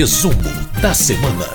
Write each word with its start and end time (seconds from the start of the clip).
Resumo 0.00 0.32
da 0.80 0.94
semana. 0.94 1.46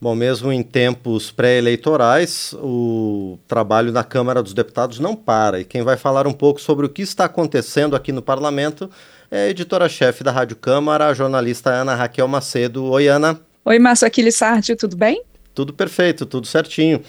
Bom, 0.00 0.14
mesmo 0.14 0.52
em 0.52 0.62
tempos 0.62 1.32
pré-eleitorais, 1.32 2.54
o 2.56 3.36
trabalho 3.48 3.90
na 3.90 4.04
Câmara 4.04 4.40
dos 4.44 4.54
Deputados 4.54 5.00
não 5.00 5.16
para. 5.16 5.58
E 5.58 5.64
quem 5.64 5.82
vai 5.82 5.96
falar 5.96 6.24
um 6.28 6.32
pouco 6.32 6.60
sobre 6.60 6.86
o 6.86 6.88
que 6.88 7.02
está 7.02 7.24
acontecendo 7.24 7.96
aqui 7.96 8.12
no 8.12 8.22
parlamento 8.22 8.88
é 9.28 9.46
a 9.46 9.50
editora-chefe 9.50 10.22
da 10.22 10.30
Rádio 10.30 10.54
Câmara, 10.54 11.08
a 11.08 11.14
jornalista 11.14 11.70
Ana 11.70 11.96
Raquel 11.96 12.28
Macedo. 12.28 12.84
Oi, 12.84 13.08
Ana. 13.08 13.40
Oi, 13.64 13.78
Márcio 13.80 14.06
Aquiles 14.06 14.36
Sardi, 14.36 14.76
tudo 14.76 14.96
bem? 14.96 15.24
Tudo 15.52 15.72
perfeito, 15.72 16.26
tudo 16.26 16.46
certinho. 16.46 17.02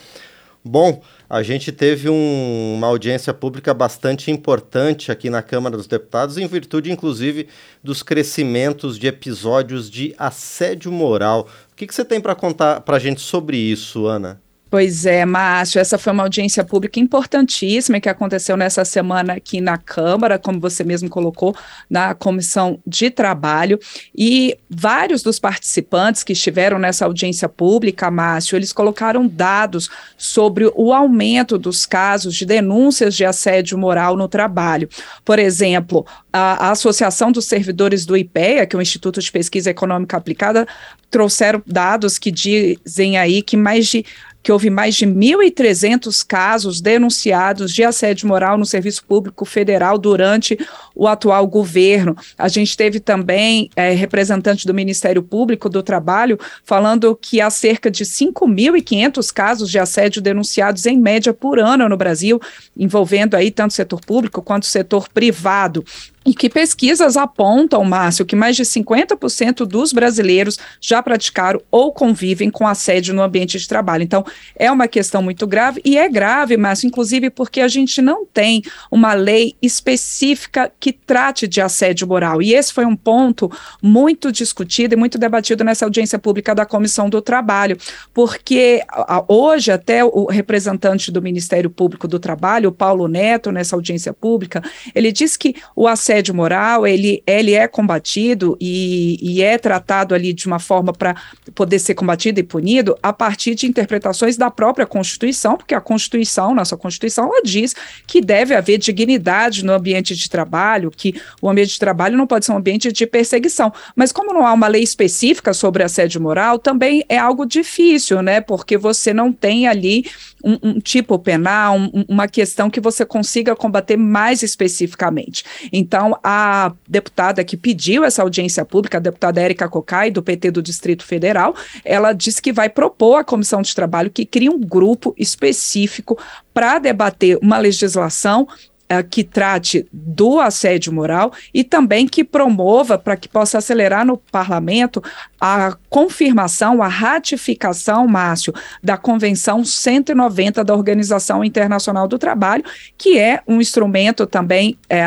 Bom, 0.64 1.02
a 1.30 1.42
gente 1.42 1.72
teve 1.72 2.10
um, 2.10 2.74
uma 2.76 2.88
audiência 2.88 3.34
pública 3.34 3.74
bastante 3.74 4.30
importante 4.30 5.12
aqui 5.12 5.30
na 5.30 5.42
Câmara 5.42 5.78
dos 5.78 5.88
Deputados, 5.88 6.38
em 6.38 6.46
virtude, 6.48 6.92
inclusive, 6.92 7.48
dos 7.82 8.04
crescimentos 8.04 9.00
de 9.00 9.08
episódios 9.08 9.90
de 9.90 10.14
assédio 10.18 10.92
moral. 10.92 11.48
O 11.72 11.76
que, 11.76 11.88
que 11.88 11.96
você 11.96 12.04
tem 12.04 12.20
para 12.20 12.36
contar 12.36 12.82
para 12.82 12.98
a 12.98 13.00
gente 13.00 13.22
sobre 13.22 13.56
isso, 13.56 14.06
Ana? 14.06 14.42
Pois 14.70 15.08
é, 15.08 15.26
Márcio, 15.26 15.82
essa 15.82 15.98
foi 15.98 16.14
uma 16.14 16.22
audiência 16.22 16.64
pública 16.64 17.00
importantíssima 17.00 18.00
que 18.00 18.08
aconteceu 18.08 18.56
nessa 18.56 18.86
semana 18.86 19.34
aqui 19.34 19.60
na 19.60 19.80
Câmara, 19.80 20.38
como 20.38 20.60
você 20.60 20.84
mesmo 20.84 21.10
colocou, 21.10 21.56
na 21.90 22.14
Comissão 22.14 22.80
de 22.86 23.10
Trabalho. 23.10 23.80
E 24.16 24.56
vários 24.70 25.24
dos 25.24 25.40
participantes 25.40 26.24
que 26.24 26.34
estiveram 26.34 26.78
nessa 26.78 27.06
audiência 27.06 27.50
pública, 27.50 28.12
Márcio, 28.12 28.56
eles 28.56 28.72
colocaram 28.72 29.28
dados 29.28 29.90
sobre 30.16 30.72
o 30.76 30.94
aumento 30.94 31.58
dos 31.58 31.88
casos 31.88 32.36
de 32.36 32.46
denúncias 32.46 33.16
de 33.16 33.26
assédio 33.26 33.76
moral 33.76 34.16
no 34.16 34.28
trabalho. 34.28 34.88
Por 35.26 35.40
exemplo, 35.40 36.06
a, 36.32 36.70
Associação 36.70 37.32
dos 37.32 37.46
Servidores 37.46 38.06
do 38.06 38.16
IPEA, 38.16 38.68
que 38.68 38.76
é 38.76 38.80
o 38.80 38.82
Instituto 38.82 39.20
de 39.20 39.32
Pesquisa 39.32 39.72
Econômica 39.72 40.16
Aplicada, 40.16 40.68
trouxeram 41.10 41.62
dados 41.66 42.20
que 42.20 42.32
dizem 42.32 43.18
aí 43.18 43.42
que 43.42 43.58
mais 43.58 43.88
de 43.88 44.06
que 44.42 44.52
houve 44.52 44.70
mais 44.70 44.96
de 44.96 45.06
1.300 45.06 46.26
casos 46.26 46.80
denunciados 46.80 47.74
de 47.74 47.84
assédio 47.84 48.28
moral 48.28 48.58
no 48.58 48.66
Serviço 48.66 49.04
Público 49.06 49.44
Federal 49.44 49.98
durante 49.98 50.58
o 50.96 51.08
atual 51.08 51.46
governo. 51.46 52.16
A 52.38 52.48
gente 52.48 52.76
teve 52.76 53.00
também 53.00 53.70
é, 53.76 53.92
representante 53.92 54.66
do 54.66 54.74
Ministério 54.74 55.22
Público 55.22 55.70
do 55.70 55.84
Trabalho 55.84 56.40
falando 56.64 57.16
que 57.16 57.42
há 57.42 57.50
cerca 57.50 57.92
de 57.92 58.06
5.500 58.06 59.34
casos 59.34 59.70
de 59.70 59.78
assédio 59.78 60.22
denunciados 60.22 60.86
em 60.86 60.98
média 60.98 61.34
por 61.34 61.60
ano 61.60 61.90
no 61.90 61.98
Brasil, 61.98 62.40
envolvendo 62.78 63.36
aí 63.36 63.52
tanto 63.52 63.72
o 63.72 63.76
setor 63.76 64.02
público 64.02 64.42
quanto 64.42 64.64
o 64.64 64.68
setor 64.68 65.10
privado. 65.10 65.84
E 66.26 66.34
que 66.34 66.50
pesquisas 66.50 67.16
apontam, 67.16 67.84
Márcio, 67.84 68.26
que 68.26 68.36
mais 68.36 68.56
de 68.56 68.64
50% 68.64 69.66
dos 69.66 69.94
brasileiros 69.94 70.60
já 70.82 71.02
praticaram 71.02 71.62
ou 71.72 71.94
convivem 71.94 72.52
com 72.52 72.68
assédio 72.68 73.14
no 73.14 73.22
ambiente 73.22 73.58
de 73.58 73.68
trabalho. 73.68 74.04
Então, 74.04 74.26
é 74.56 74.70
uma 74.72 74.88
questão 74.88 75.22
muito 75.22 75.48
grave, 75.48 75.82
e 75.84 75.98
é 75.98 76.10
grave, 76.10 76.58
Márcio, 76.58 76.88
inclusive 76.88 77.30
porque 77.30 77.62
a 77.62 77.68
gente 77.68 78.02
não 78.02 78.26
tem 78.26 78.62
uma 78.92 79.14
lei 79.14 79.56
específica 79.62 80.72
que 80.80 80.92
trate 80.92 81.48
de 81.48 81.62
assédio 81.62 82.08
moral. 82.08 82.42
E 82.42 82.54
esse 82.54 82.74
foi 82.74 82.86
um 82.86 82.96
ponto 82.96 83.50
muito 83.82 84.32
discutido 84.32 84.94
e 84.94 84.98
muito 84.98 85.18
debatido 85.18 85.64
nessa 85.64 85.86
audiência 85.86 86.20
pública 86.20 86.54
da 86.54 86.66
Comissão 86.66 87.10
do 87.10 87.22
Trabalho, 87.22 87.78
porque 88.14 88.84
hoje, 89.28 89.72
até 89.72 90.04
o 90.04 90.26
representante 90.26 91.12
do 91.12 91.22
Ministério 91.22 91.70
Público 91.70 92.08
do 92.08 92.20
Trabalho, 92.20 92.70
o 92.70 92.74
Paulo 92.74 93.08
Neto, 93.08 93.52
nessa 93.52 93.76
audiência 93.76 94.14
pública, 94.14 94.62
ele 94.94 95.12
disse 95.12 95.40
que 95.40 95.56
o 95.76 95.88
assédio 95.88 96.10
assédio 96.20 96.36
moral, 96.36 96.86
ele, 96.86 97.24
ele 97.26 97.54
é 97.54 97.68
combatido 97.68 98.58
e, 98.60 99.18
e 99.22 99.42
é 99.42 99.58
tratado 99.58 100.14
ali 100.14 100.34
de 100.34 100.46
uma 100.48 100.60
forma 100.60 100.92
para 100.94 101.16
poder 101.56 101.80
ser 101.80 101.96
combatido 101.96 102.40
e 102.40 102.44
punido 102.44 102.98
a 103.02 103.14
partir 103.14 103.56
de 103.56 103.66
interpretações 103.66 104.38
da 104.38 104.52
própria 104.52 104.86
Constituição, 104.86 105.58
porque 105.58 105.74
a 105.74 105.82
Constituição, 105.82 106.54
nossa 106.54 106.76
Constituição, 106.76 107.26
ela 107.26 107.42
diz 107.42 107.74
que 108.06 108.22
deve 108.22 108.54
haver 108.54 108.78
dignidade 108.78 109.64
no 109.64 109.74
ambiente 109.74 110.16
de 110.16 110.30
trabalho, 110.30 110.92
que 110.92 111.20
o 111.42 111.50
ambiente 111.50 111.74
de 111.74 111.80
trabalho 111.80 112.18
não 112.18 112.28
pode 112.28 112.46
ser 112.46 112.52
um 112.52 112.58
ambiente 112.58 112.92
de 112.92 113.08
perseguição. 113.08 113.72
Mas 113.96 114.12
como 114.12 114.34
não 114.34 114.46
há 114.46 114.54
uma 114.54 114.68
lei 114.68 114.84
específica 114.84 115.54
sobre 115.54 115.84
assédio 115.84 116.22
moral, 116.22 116.60
também 116.60 117.04
é 117.08 117.18
algo 117.18 117.46
difícil, 117.46 118.22
né? 118.22 118.42
Porque 118.42 118.78
você 118.78 119.14
não 119.14 119.32
tem 119.32 119.68
ali 119.68 120.06
um, 120.44 120.58
um 120.70 120.80
tipo 120.80 121.18
penal, 121.18 121.78
um, 121.78 122.06
uma 122.08 122.28
questão 122.28 122.70
que 122.70 122.80
você 122.80 123.06
consiga 123.06 123.56
combater 123.56 123.98
mais 123.98 124.44
especificamente. 124.44 125.44
Então, 125.72 125.99
a 126.24 126.74
deputada 126.88 127.44
que 127.44 127.58
pediu 127.58 128.04
essa 128.04 128.22
audiência 128.22 128.64
pública, 128.64 128.98
a 128.98 129.02
deputada 129.02 129.42
Érica 129.42 129.68
Cocai, 129.68 130.10
do 130.10 130.24
PT 130.24 130.52
do 130.52 130.62
Distrito 130.62 131.04
Federal, 131.04 131.56
ela 131.84 132.14
disse 132.14 132.42
que 132.42 132.54
vai 132.54 132.70
propor 132.70 133.18
à 133.18 133.24
Comissão 133.24 133.62
de 133.62 133.74
Trabalho 133.76 134.10
que 134.10 134.26
crie 134.26 134.50
um 134.50 134.60
grupo 134.60 135.14
específico 135.18 136.18
para 136.54 136.80
debater 136.80 137.38
uma 137.42 137.58
legislação 137.58 138.48
uh, 138.90 139.08
que 139.10 139.24
trate 139.24 139.88
do 139.92 140.40
assédio 140.40 140.92
moral 140.92 141.32
e 141.54 141.64
também 141.64 142.08
que 142.08 142.24
promova 142.24 142.98
para 142.98 143.16
que 143.16 143.28
possa 143.28 143.60
acelerar 143.60 144.06
no 144.06 144.18
parlamento 144.18 145.02
a 145.40 145.78
confirmação, 145.90 146.82
a 146.82 146.88
ratificação, 146.88 148.08
Márcio, 148.08 148.54
da 148.84 148.98
Convenção 148.98 149.64
190 149.64 150.64
da 150.64 150.74
Organização 150.74 151.44
Internacional 151.44 152.08
do 152.08 152.18
Trabalho, 152.18 152.64
que 152.98 153.18
é 153.18 153.42
um 153.48 153.62
instrumento 153.62 154.26
também 154.26 154.78
é, 154.90 155.04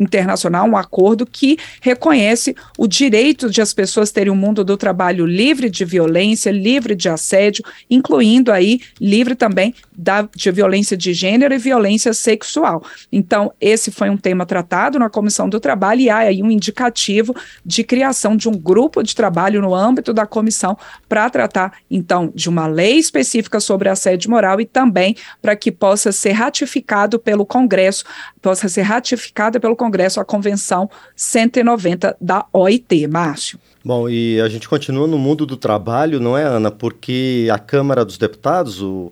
internacional, 0.00 0.66
um 0.66 0.76
acordo 0.76 1.26
que 1.26 1.58
reconhece 1.82 2.56
o 2.78 2.88
direito 2.88 3.50
de 3.50 3.60
as 3.60 3.74
pessoas 3.74 4.10
terem 4.10 4.32
um 4.32 4.36
mundo 4.36 4.64
do 4.64 4.76
trabalho 4.76 5.26
livre 5.26 5.68
de 5.68 5.84
violência, 5.84 6.50
livre 6.50 6.96
de 6.96 7.08
assédio, 7.08 7.62
incluindo 7.90 8.50
aí 8.50 8.80
livre 8.98 9.34
também 9.34 9.74
da, 9.94 10.26
de 10.34 10.50
violência 10.50 10.96
de 10.96 11.12
gênero 11.12 11.52
e 11.52 11.58
violência 11.58 12.14
sexual. 12.14 12.82
Então, 13.12 13.52
esse 13.60 13.90
foi 13.90 14.08
um 14.08 14.16
tema 14.16 14.46
tratado 14.46 14.98
na 14.98 15.10
Comissão 15.10 15.48
do 15.48 15.60
Trabalho 15.60 16.00
e 16.00 16.08
há 16.08 16.18
aí 16.18 16.42
um 16.42 16.50
indicativo 16.50 17.36
de 17.64 17.84
criação 17.84 18.34
de 18.36 18.48
um 18.48 18.52
grupo 18.52 19.02
de 19.02 19.14
trabalho 19.14 19.60
no 19.60 19.74
âmbito 19.74 20.14
da 20.14 20.26
comissão 20.26 20.78
para 21.06 21.28
tratar, 21.28 21.74
então, 21.90 22.32
de 22.34 22.48
uma 22.48 22.66
lei 22.66 22.96
específica 22.96 23.60
sobre 23.60 23.90
assédio 23.90 24.30
moral 24.30 24.60
e 24.60 24.64
também 24.64 25.14
para 25.42 25.54
que 25.54 25.70
possa 25.70 26.10
ser 26.10 26.32
ratificado 26.32 27.18
pelo 27.18 27.44
Congresso, 27.44 28.04
possa 28.40 28.68
ser 28.68 28.82
ratificada 28.82 29.60
pelo 29.60 29.76
Congresso 29.76 29.89
a 30.20 30.24
Convenção 30.24 30.88
190 31.16 32.16
da 32.20 32.46
OIT, 32.52 33.06
Márcio. 33.06 33.58
Bom, 33.84 34.08
e 34.08 34.40
a 34.40 34.48
gente 34.48 34.68
continua 34.68 35.06
no 35.06 35.18
mundo 35.18 35.46
do 35.46 35.56
trabalho, 35.56 36.20
não 36.20 36.36
é, 36.36 36.44
Ana? 36.44 36.70
Porque 36.70 37.48
a 37.52 37.58
Câmara 37.58 38.04
dos 38.04 38.18
Deputados, 38.18 38.82
o 38.82 39.10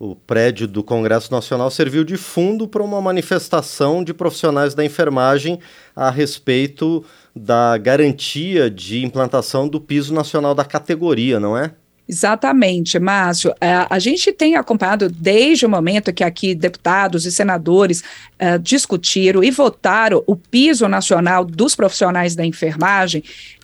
o 0.00 0.16
prédio 0.16 0.66
do 0.66 0.82
Congresso 0.82 1.30
Nacional 1.30 1.70
serviu 1.70 2.02
de 2.04 2.16
fundo 2.16 2.66
para 2.66 2.82
uma 2.82 3.02
manifestação 3.02 4.02
de 4.02 4.14
profissionais 4.14 4.74
da 4.74 4.82
enfermagem 4.82 5.60
a 5.94 6.08
respeito 6.08 7.04
da 7.36 7.76
garantia 7.76 8.70
de 8.70 9.04
implantação 9.04 9.68
do 9.68 9.78
piso 9.78 10.14
nacional 10.14 10.54
da 10.54 10.64
categoria, 10.64 11.38
não 11.38 11.54
é? 11.54 11.74
Exatamente, 12.10 12.98
Márcio. 12.98 13.54
É, 13.60 13.86
a 13.88 13.98
gente 14.00 14.32
tem 14.32 14.56
acompanhado 14.56 15.08
desde 15.08 15.64
o 15.64 15.68
momento 15.68 16.12
que 16.12 16.24
aqui 16.24 16.56
deputados 16.56 17.24
e 17.24 17.30
senadores 17.30 18.00
uh, 18.00 18.58
discutiram 18.58 19.44
e 19.44 19.50
votaram 19.52 20.20
o 20.26 20.34
piso 20.34 20.88
nacional 20.88 21.44
dos 21.44 21.76
profissionais 21.76 22.34
da 22.34 22.44
enfermagem 22.44 23.22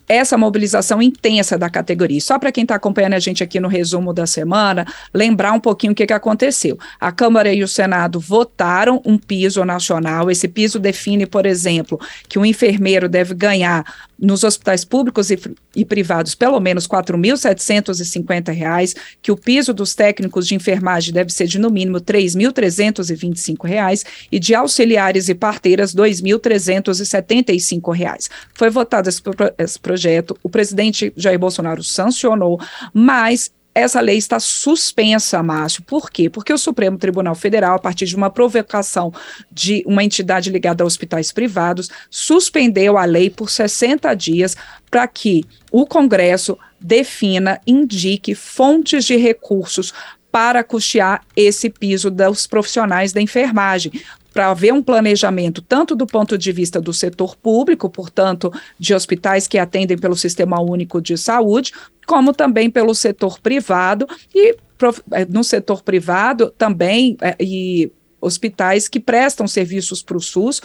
essa 0.08 0.38
mobilização 0.38 1.02
intensa 1.02 1.58
da 1.58 1.68
categoria. 1.68 2.20
Só 2.20 2.38
para 2.38 2.52
quem 2.52 2.62
está 2.62 2.76
acompanhando 2.76 3.14
a 3.14 3.18
gente 3.18 3.42
aqui 3.42 3.58
no 3.58 3.68
resumo 3.68 4.12
da 4.12 4.26
semana, 4.26 4.86
lembrar 5.12 5.52
um 5.52 5.60
pouquinho 5.60 5.92
o 5.92 5.96
que, 5.96 6.06
que 6.06 6.12
aconteceu. 6.12 6.78
A 7.00 7.10
Câmara 7.10 7.52
e 7.52 7.62
o 7.62 7.68
Senado 7.68 8.20
votaram 8.20 9.02
um 9.04 9.18
piso 9.18 9.64
nacional. 9.64 10.30
Esse 10.30 10.46
piso 10.46 10.78
define, 10.78 11.26
por 11.26 11.44
exemplo, 11.44 11.98
que 12.28 12.38
o 12.38 12.46
enfermeiro 12.46 13.08
deve 13.08 13.34
ganhar 13.34 13.84
nos 14.18 14.42
hospitais 14.44 14.82
públicos 14.84 15.30
e, 15.30 15.38
e 15.74 15.84
privados 15.84 16.34
pelo 16.34 16.58
menos 16.58 16.84
R$ 16.84 16.90
4.750, 16.98 18.94
que 19.20 19.30
o 19.30 19.36
piso 19.36 19.74
dos 19.74 19.94
técnicos 19.94 20.48
de 20.48 20.54
enfermagem 20.54 21.12
deve 21.12 21.30
ser 21.32 21.46
de 21.46 21.58
no 21.58 21.70
mínimo 21.70 21.98
R$ 21.98 22.04
3.325 22.04 24.06
e 24.32 24.38
de 24.38 24.54
auxiliares 24.54 25.28
e 25.28 25.34
parteiras 25.34 25.92
R$ 25.94 26.00
2.375. 26.02 28.30
Foi 28.54 28.70
votado 28.70 29.08
esse, 29.08 29.20
esse 29.58 29.78
projeto, 29.78 30.38
o 30.42 30.48
presidente 30.48 31.12
Jair 31.16 31.38
Bolsonaro 31.38 31.84
sancionou, 31.84 32.58
mas 32.92 33.54
essa 33.76 34.00
lei 34.00 34.16
está 34.16 34.40
suspensa, 34.40 35.42
Márcio. 35.42 35.82
Por 35.82 36.10
quê? 36.10 36.30
Porque 36.30 36.50
o 36.50 36.56
Supremo 36.56 36.96
Tribunal 36.96 37.34
Federal, 37.34 37.76
a 37.76 37.78
partir 37.78 38.06
de 38.06 38.16
uma 38.16 38.30
provocação 38.30 39.12
de 39.52 39.84
uma 39.86 40.02
entidade 40.02 40.48
ligada 40.48 40.82
a 40.82 40.86
hospitais 40.86 41.30
privados, 41.30 41.90
suspendeu 42.08 42.96
a 42.96 43.04
lei 43.04 43.28
por 43.28 43.50
60 43.50 44.14
dias 44.14 44.56
para 44.90 45.06
que 45.06 45.44
o 45.70 45.86
Congresso 45.86 46.58
defina, 46.80 47.60
indique 47.66 48.34
fontes 48.34 49.04
de 49.04 49.16
recursos 49.16 49.92
para 50.32 50.64
custear 50.64 51.22
esse 51.36 51.68
piso 51.68 52.10
dos 52.10 52.46
profissionais 52.46 53.12
da 53.12 53.20
enfermagem 53.20 53.92
para 54.36 54.48
haver 54.48 54.70
um 54.70 54.82
planejamento 54.82 55.62
tanto 55.62 55.96
do 55.96 56.06
ponto 56.06 56.36
de 56.36 56.52
vista 56.52 56.78
do 56.78 56.92
setor 56.92 57.34
público, 57.34 57.88
portanto, 57.88 58.52
de 58.78 58.92
hospitais 58.92 59.48
que 59.48 59.56
atendem 59.56 59.96
pelo 59.96 60.14
Sistema 60.14 60.60
Único 60.60 61.00
de 61.00 61.16
Saúde, 61.16 61.72
como 62.06 62.34
também 62.34 62.68
pelo 62.68 62.94
setor 62.94 63.40
privado 63.40 64.06
e 64.34 64.50
eh, 64.50 65.24
no 65.30 65.42
setor 65.42 65.82
privado 65.82 66.52
também 66.58 67.16
é, 67.22 67.34
e 67.40 67.90
hospitais 68.20 68.88
que 68.88 69.00
prestam 69.00 69.48
serviços 69.48 70.02
para 70.02 70.18
o 70.18 70.20
SUS 70.20 70.60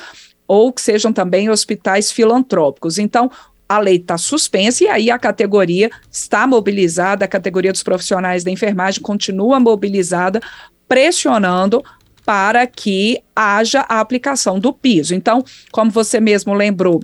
ou 0.46 0.74
que 0.74 0.82
sejam 0.82 1.14
também 1.14 1.50
hospitais 1.50 2.12
filantrópicos. 2.12 2.98
Então, 3.00 3.32
a 3.70 3.80
lei 3.80 3.96
está 3.96 4.18
suspensa 4.18 4.84
e 4.84 4.90
aí 4.90 5.10
a 5.10 5.18
categoria 5.18 5.90
está 6.12 6.46
mobilizada, 6.46 7.24
a 7.24 7.28
categoria 7.28 7.72
dos 7.72 7.84
profissionais 7.84 8.44
da 8.44 8.52
enfermagem 8.52 9.02
continua 9.02 9.62
mobilizada, 9.62 10.42
pressionando 10.90 11.82
para 12.26 12.66
que 12.68 13.22
haja 13.36 13.86
a 13.88 14.00
aplicação 14.00 14.60
do 14.60 14.72
piso. 14.72 15.16
Então, 15.16 15.44
como 15.72 15.92
você 15.92 16.20
mesmo 16.20 16.54
lembrou, 16.54 17.02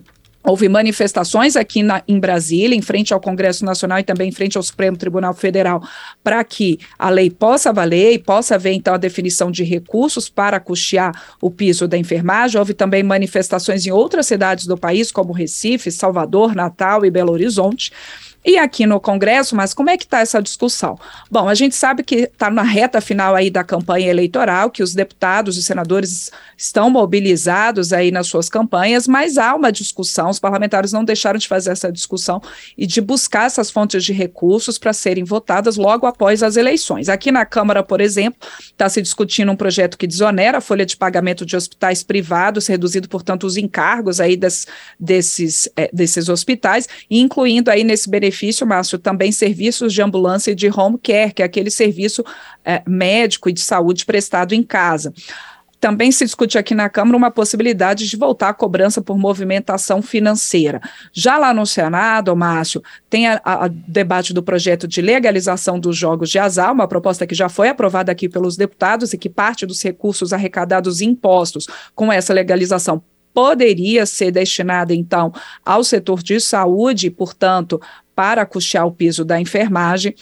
Houve 0.48 0.70
manifestações 0.70 1.58
aqui 1.58 1.84
na, 1.84 2.02
em 2.08 2.18
Brasília, 2.18 2.74
em 2.74 2.82
frente 2.82 3.14
ao 3.14 3.20
Congresso 3.20 3.66
Nacional 3.66 4.00
e 4.00 4.04
também 4.04 4.30
em 4.30 4.32
frente 4.32 4.56
ao 4.56 4.64
Supremo 4.64 4.96
Tribunal 4.96 5.34
Federal, 5.34 5.84
para 6.24 6.42
que 6.42 6.80
a 6.98 7.10
lei 7.10 7.30
possa 7.30 7.74
valer 7.74 8.14
e 8.14 8.18
possa 8.18 8.56
haver, 8.56 8.72
então, 8.72 8.94
a 8.94 8.98
definição 8.98 9.52
de 9.52 9.66
recursos 9.66 10.30
para 10.30 10.58
custear 10.58 11.12
o 11.42 11.52
piso 11.52 11.86
da 11.86 11.98
enfermagem. 11.98 12.58
Houve 12.58 12.74
também 12.74 13.04
manifestações 13.04 13.86
em 13.86 13.92
outras 13.92 14.26
cidades 14.26 14.66
do 14.66 14.78
país, 14.78 15.12
como 15.12 15.34
Recife, 15.34 15.92
Salvador, 15.92 16.56
Natal 16.56 17.06
e 17.06 17.12
Belo 17.12 17.34
Horizonte 17.34 17.92
e 18.48 18.58
aqui 18.58 18.86
no 18.86 18.98
Congresso, 18.98 19.58
mas 19.58 19.74
como 19.74 19.90
é 19.90 19.98
que 19.98 20.06
está 20.06 20.22
essa 20.22 20.42
discussão? 20.42 20.98
Bom, 21.30 21.50
a 21.50 21.54
gente 21.54 21.76
sabe 21.76 22.02
que 22.02 22.16
está 22.16 22.50
na 22.50 22.62
reta 22.62 23.02
final 23.02 23.36
aí 23.36 23.50
da 23.50 23.62
campanha 23.62 24.08
eleitoral, 24.08 24.72
que 24.72 24.82
os 24.82 24.94
deputados 24.94 25.58
e 25.58 25.62
senadores 25.62 26.32
estão 26.56 26.90
mobilizados 26.90 27.92
aí 27.92 28.10
nas 28.10 28.28
suas 28.28 28.48
campanhas, 28.48 29.06
mas 29.06 29.38
há 29.38 29.54
uma 29.54 29.70
discussão, 29.70 30.30
os 30.30 30.40
parlamentares 30.40 30.94
não 30.94 31.04
deixaram 31.04 31.38
de 31.38 31.46
fazer 31.46 31.72
essa 31.72 31.92
discussão 31.92 32.42
e 32.78 32.88
de 32.88 33.02
buscar 33.02 33.48
essas 33.48 33.70
fontes 33.70 34.02
de 34.02 34.14
recursos 34.14 34.78
para 34.78 34.94
serem 34.94 35.26
votadas 35.26 35.76
logo 35.76 36.06
após 36.06 36.42
as 36.42 36.56
eleições. 36.56 37.10
Aqui 37.10 37.34
na 37.34 37.46
Câmara, 37.46 37.84
por 37.84 38.00
exemplo, 38.00 38.40
está 38.62 38.88
se 38.88 39.02
discutindo 39.02 39.52
um 39.52 39.58
projeto 39.58 39.98
que 39.98 40.08
desonera 40.08 40.60
a 40.60 40.62
folha 40.62 40.86
de 40.86 40.96
pagamento 40.96 41.46
de 41.46 41.58
hospitais 41.58 42.02
privados, 42.02 42.68
reduzindo, 42.68 43.10
portanto, 43.10 43.46
os 43.46 43.58
encargos 43.58 44.22
aí 44.22 44.38
das, 44.38 44.66
desses, 44.98 45.70
é, 45.76 45.90
desses 45.92 46.30
hospitais, 46.30 46.88
incluindo 47.12 47.70
aí 47.70 47.84
nesse 47.84 48.10
benefício 48.10 48.37
benefício, 48.38 48.68
Márcio, 48.68 49.00
também 49.00 49.32
serviços 49.32 49.94
de 49.94 50.02
ambulância 50.02 50.52
e 50.52 50.56
de 50.56 50.70
home 50.70 51.00
care, 51.02 51.34
que 51.34 51.42
é 51.42 51.46
aquele 51.46 51.72
serviço 51.72 52.24
é, 52.64 52.84
médico 52.88 53.50
e 53.50 53.54
de 53.54 53.62
saúde 53.62 54.06
prestado 54.06 54.54
em 54.54 54.62
casa. 54.62 55.14
Também 55.80 56.12
se 56.12 56.26
discute 56.26 56.58
aqui 56.58 56.74
na 56.74 56.90
Câmara 56.90 57.16
uma 57.16 57.30
possibilidade 57.30 58.10
de 58.10 58.18
voltar 58.18 58.50
à 58.50 58.54
cobrança 58.54 59.00
por 59.00 59.16
movimentação 59.16 60.02
financeira. 60.02 60.82
Já 61.14 61.38
lá 61.38 61.54
no 61.54 61.68
Senado, 61.68 62.36
Márcio, 62.36 62.82
tem 63.08 63.28
a, 63.28 63.70
debate 63.88 64.34
do 64.34 64.42
projeto 64.42 64.88
de 64.88 65.02
legalização 65.02 65.80
dos 65.80 65.96
jogos 65.96 66.32
de 66.32 66.40
azar, 66.40 66.74
uma 66.74 66.88
proposta 66.88 67.28
que 67.28 67.36
já 67.36 67.48
foi 67.48 67.70
aprovada 67.70 68.12
aqui 68.12 68.28
pelos 68.28 68.58
deputados 68.58 69.14
e 69.14 69.20
que 69.20 69.30
parte 69.30 69.68
dos 69.68 69.82
recursos 69.84 70.34
arrecadados 70.34 71.00
em 71.00 71.10
impostos 71.10 71.68
com 71.94 72.12
essa 72.12 72.34
legalização 72.34 73.04
poderia 73.38 74.04
ser 74.08 74.32
destinada, 74.32 74.96
então, 74.96 75.32
ao 75.64 75.84
setor 75.84 76.24
de 76.24 76.40
saúde, 76.40 77.12
portanto, 77.12 77.80
para 78.18 78.48
custear 78.48 78.88
o 78.88 78.92
piso 78.92 79.24
da 79.24 79.40
enfermagem. 79.40 80.16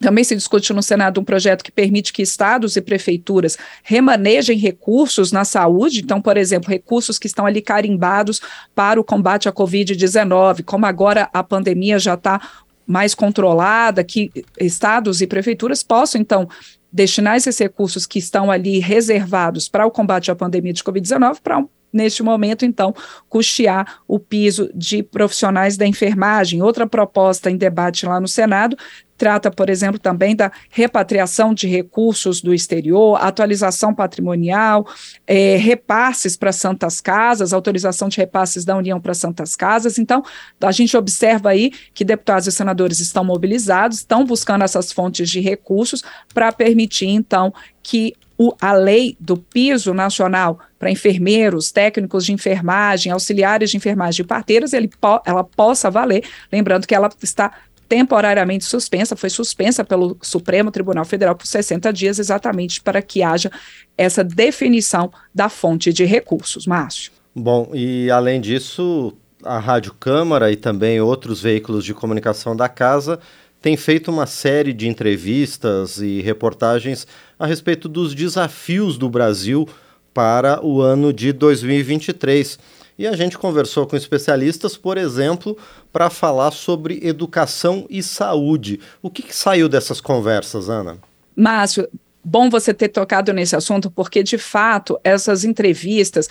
Também 0.00 0.24
se 0.24 0.34
discute 0.34 0.72
no 0.72 0.82
Senado 0.82 1.20
um 1.20 1.24
projeto 1.24 1.62
que 1.62 1.70
permite 1.70 2.12
que 2.12 2.22
estados 2.22 2.74
e 2.74 2.80
prefeituras 2.80 3.56
remanejem 3.84 4.58
recursos 4.58 5.30
na 5.30 5.44
saúde, 5.44 6.00
então, 6.00 6.20
por 6.20 6.36
exemplo, 6.36 6.68
recursos 6.68 7.20
que 7.20 7.28
estão 7.28 7.46
ali 7.46 7.62
carimbados 7.62 8.40
para 8.74 9.00
o 9.00 9.04
combate 9.04 9.48
à 9.48 9.52
Covid-19, 9.52 10.64
como 10.64 10.86
agora 10.86 11.30
a 11.32 11.44
pandemia 11.44 12.00
já 12.00 12.14
está 12.14 12.40
mais 12.84 13.14
controlada, 13.14 14.02
que 14.02 14.32
estados 14.58 15.20
e 15.20 15.26
prefeituras 15.26 15.84
possam, 15.84 16.20
então, 16.20 16.48
destinar 16.92 17.36
esses 17.36 17.56
recursos 17.56 18.06
que 18.06 18.18
estão 18.18 18.50
ali 18.50 18.80
reservados 18.80 19.68
para 19.68 19.86
o 19.86 19.90
combate 19.92 20.32
à 20.32 20.34
pandemia 20.34 20.72
de 20.72 20.82
Covid-19 20.82 21.36
para 21.40 21.58
um 21.58 21.68
neste 21.92 22.22
momento, 22.22 22.64
então, 22.64 22.94
custear 23.28 24.00
o 24.06 24.18
piso 24.18 24.70
de 24.74 25.02
profissionais 25.02 25.76
da 25.76 25.86
enfermagem. 25.86 26.62
Outra 26.62 26.86
proposta 26.86 27.50
em 27.50 27.56
debate 27.56 28.06
lá 28.06 28.20
no 28.20 28.28
Senado 28.28 28.76
trata, 29.20 29.50
por 29.50 29.68
exemplo, 29.68 29.98
também 29.98 30.34
da 30.34 30.50
repatriação 30.70 31.52
de 31.52 31.68
recursos 31.68 32.40
do 32.40 32.54
exterior, 32.54 33.22
atualização 33.22 33.94
patrimonial, 33.94 34.88
é, 35.26 35.56
repasses 35.56 36.38
para 36.38 36.52
santas 36.52 37.02
casas, 37.02 37.52
autorização 37.52 38.08
de 38.08 38.16
repasses 38.16 38.64
da 38.64 38.74
União 38.74 38.98
para 38.98 39.12
santas 39.12 39.54
casas. 39.54 39.98
Então, 39.98 40.24
a 40.58 40.72
gente 40.72 40.96
observa 40.96 41.50
aí 41.50 41.70
que 41.92 42.02
deputados 42.02 42.46
e 42.46 42.52
senadores 42.52 42.98
estão 42.98 43.22
mobilizados, 43.22 43.98
estão 43.98 44.24
buscando 44.24 44.64
essas 44.64 44.90
fontes 44.90 45.28
de 45.28 45.38
recursos 45.38 46.02
para 46.32 46.50
permitir, 46.50 47.08
então, 47.08 47.52
que 47.82 48.14
o, 48.42 48.54
a 48.58 48.72
lei 48.72 49.18
do 49.20 49.36
piso 49.36 49.92
nacional 49.92 50.58
para 50.78 50.90
enfermeiros, 50.90 51.70
técnicos 51.70 52.24
de 52.24 52.32
enfermagem, 52.32 53.12
auxiliares 53.12 53.70
de 53.70 53.76
enfermagem 53.76 54.24
e 54.24 54.26
parteiras, 54.26 54.72
ele 54.72 54.88
ela 55.26 55.44
possa 55.44 55.90
valer, 55.90 56.24
lembrando 56.50 56.86
que 56.86 56.94
ela 56.94 57.10
está 57.22 57.52
temporariamente 57.90 58.64
suspensa, 58.64 59.16
foi 59.16 59.28
suspensa 59.28 59.84
pelo 59.84 60.16
Supremo 60.22 60.70
Tribunal 60.70 61.04
Federal 61.04 61.34
por 61.34 61.44
60 61.44 61.92
dias, 61.92 62.20
exatamente 62.20 62.80
para 62.80 63.02
que 63.02 63.20
haja 63.20 63.50
essa 63.98 64.22
definição 64.22 65.12
da 65.34 65.48
fonte 65.48 65.92
de 65.92 66.04
recursos. 66.04 66.68
Márcio. 66.68 67.10
Bom, 67.34 67.72
e 67.74 68.08
além 68.08 68.40
disso, 68.40 69.12
a 69.42 69.58
Rádio 69.58 69.92
Câmara 69.98 70.52
e 70.52 70.56
também 70.56 71.00
outros 71.00 71.42
veículos 71.42 71.84
de 71.84 71.92
comunicação 71.92 72.54
da 72.54 72.68
casa 72.68 73.18
tem 73.60 73.76
feito 73.76 74.08
uma 74.08 74.24
série 74.24 74.72
de 74.72 74.86
entrevistas 74.86 75.98
e 75.98 76.20
reportagens 76.20 77.08
a 77.36 77.44
respeito 77.44 77.88
dos 77.88 78.14
desafios 78.14 78.96
do 78.96 79.10
Brasil 79.10 79.68
para 80.14 80.64
o 80.64 80.80
ano 80.80 81.12
de 81.12 81.32
2023. 81.32 82.56
E 83.00 83.06
a 83.06 83.16
gente 83.16 83.38
conversou 83.38 83.86
com 83.86 83.96
especialistas, 83.96 84.76
por 84.76 84.98
exemplo, 84.98 85.56
para 85.90 86.10
falar 86.10 86.50
sobre 86.50 87.00
educação 87.02 87.86
e 87.88 88.02
saúde. 88.02 88.78
O 89.00 89.08
que, 89.08 89.22
que 89.22 89.34
saiu 89.34 89.70
dessas 89.70 90.02
conversas, 90.02 90.68
Ana? 90.68 90.98
Márcio, 91.34 91.88
bom 92.22 92.50
você 92.50 92.74
ter 92.74 92.88
tocado 92.90 93.32
nesse 93.32 93.56
assunto, 93.56 93.90
porque 93.90 94.22
de 94.22 94.36
fato 94.36 95.00
essas 95.02 95.46
entrevistas 95.46 96.28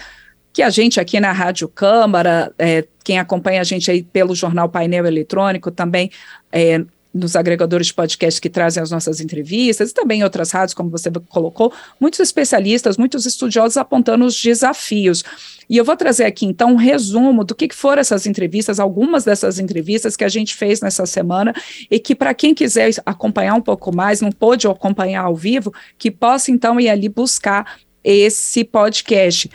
que 0.53 0.61
a 0.61 0.69
gente 0.69 0.99
aqui 0.99 1.19
na 1.19 1.31
Rádio 1.31 1.67
Câmara, 1.67 2.53
é, 2.59 2.85
quem 3.03 3.17
acompanha 3.17 3.61
a 3.61 3.63
gente 3.63 3.89
aí 3.89 4.03
pelo 4.03 4.35
jornal 4.35 4.69
Painel 4.69 5.07
Eletrônico, 5.07 5.71
também 5.71 6.11
é, 6.51 6.85
nos 7.13 7.35
agregadores 7.35 7.87
de 7.87 7.93
podcast 7.93 8.39
que 8.39 8.49
trazem 8.49 8.81
as 8.81 8.91
nossas 8.91 9.19
entrevistas, 9.19 9.91
e 9.91 9.93
também 9.93 10.23
outras 10.23 10.51
rádios, 10.51 10.73
como 10.73 10.89
você 10.89 11.09
colocou, 11.29 11.73
muitos 11.99 12.19
especialistas, 12.19 12.97
muitos 12.97 13.25
estudiosos 13.25 13.77
apontando 13.77 14.25
os 14.25 14.39
desafios. 14.41 15.23
E 15.69 15.77
eu 15.77 15.85
vou 15.85 15.95
trazer 15.95 16.25
aqui, 16.25 16.45
então, 16.45 16.73
um 16.73 16.75
resumo 16.75 17.43
do 17.43 17.55
que, 17.55 17.67
que 17.67 17.75
foram 17.75 17.99
essas 17.99 18.25
entrevistas, 18.25 18.79
algumas 18.79 19.23
dessas 19.23 19.59
entrevistas 19.59 20.15
que 20.15 20.23
a 20.23 20.29
gente 20.29 20.55
fez 20.55 20.81
nessa 20.81 21.05
semana, 21.05 21.53
e 21.89 21.99
que, 21.99 22.15
para 22.15 22.33
quem 22.33 22.53
quiser 22.53 22.91
acompanhar 23.05 23.55
um 23.55 23.61
pouco 23.61 23.95
mais, 23.95 24.21
não 24.21 24.31
pôde 24.31 24.67
acompanhar 24.67 25.23
ao 25.23 25.35
vivo, 25.35 25.73
que 25.97 26.11
possa, 26.11 26.51
então, 26.51 26.79
ir 26.79 26.89
ali 26.89 27.09
buscar 27.09 27.79
esse 28.03 28.63
podcast. 28.63 29.49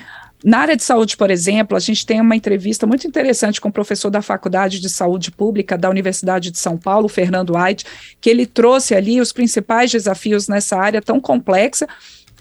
Na 0.44 0.58
área 0.58 0.76
de 0.76 0.84
saúde, 0.84 1.16
por 1.16 1.30
exemplo, 1.30 1.74
a 1.74 1.80
gente 1.80 2.04
tem 2.04 2.20
uma 2.20 2.36
entrevista 2.36 2.86
muito 2.86 3.06
interessante 3.06 3.58
com 3.58 3.70
o 3.70 3.72
professor 3.72 4.10
da 4.10 4.20
Faculdade 4.20 4.78
de 4.78 4.90
Saúde 4.90 5.30
Pública 5.30 5.78
da 5.78 5.88
Universidade 5.88 6.50
de 6.50 6.58
São 6.58 6.76
Paulo, 6.76 7.08
Fernando 7.08 7.56
White, 7.56 7.86
que 8.20 8.28
ele 8.28 8.44
trouxe 8.44 8.94
ali 8.94 9.22
os 9.22 9.32
principais 9.32 9.90
desafios 9.90 10.46
nessa 10.46 10.76
área 10.76 11.00
tão 11.00 11.18
complexa 11.18 11.88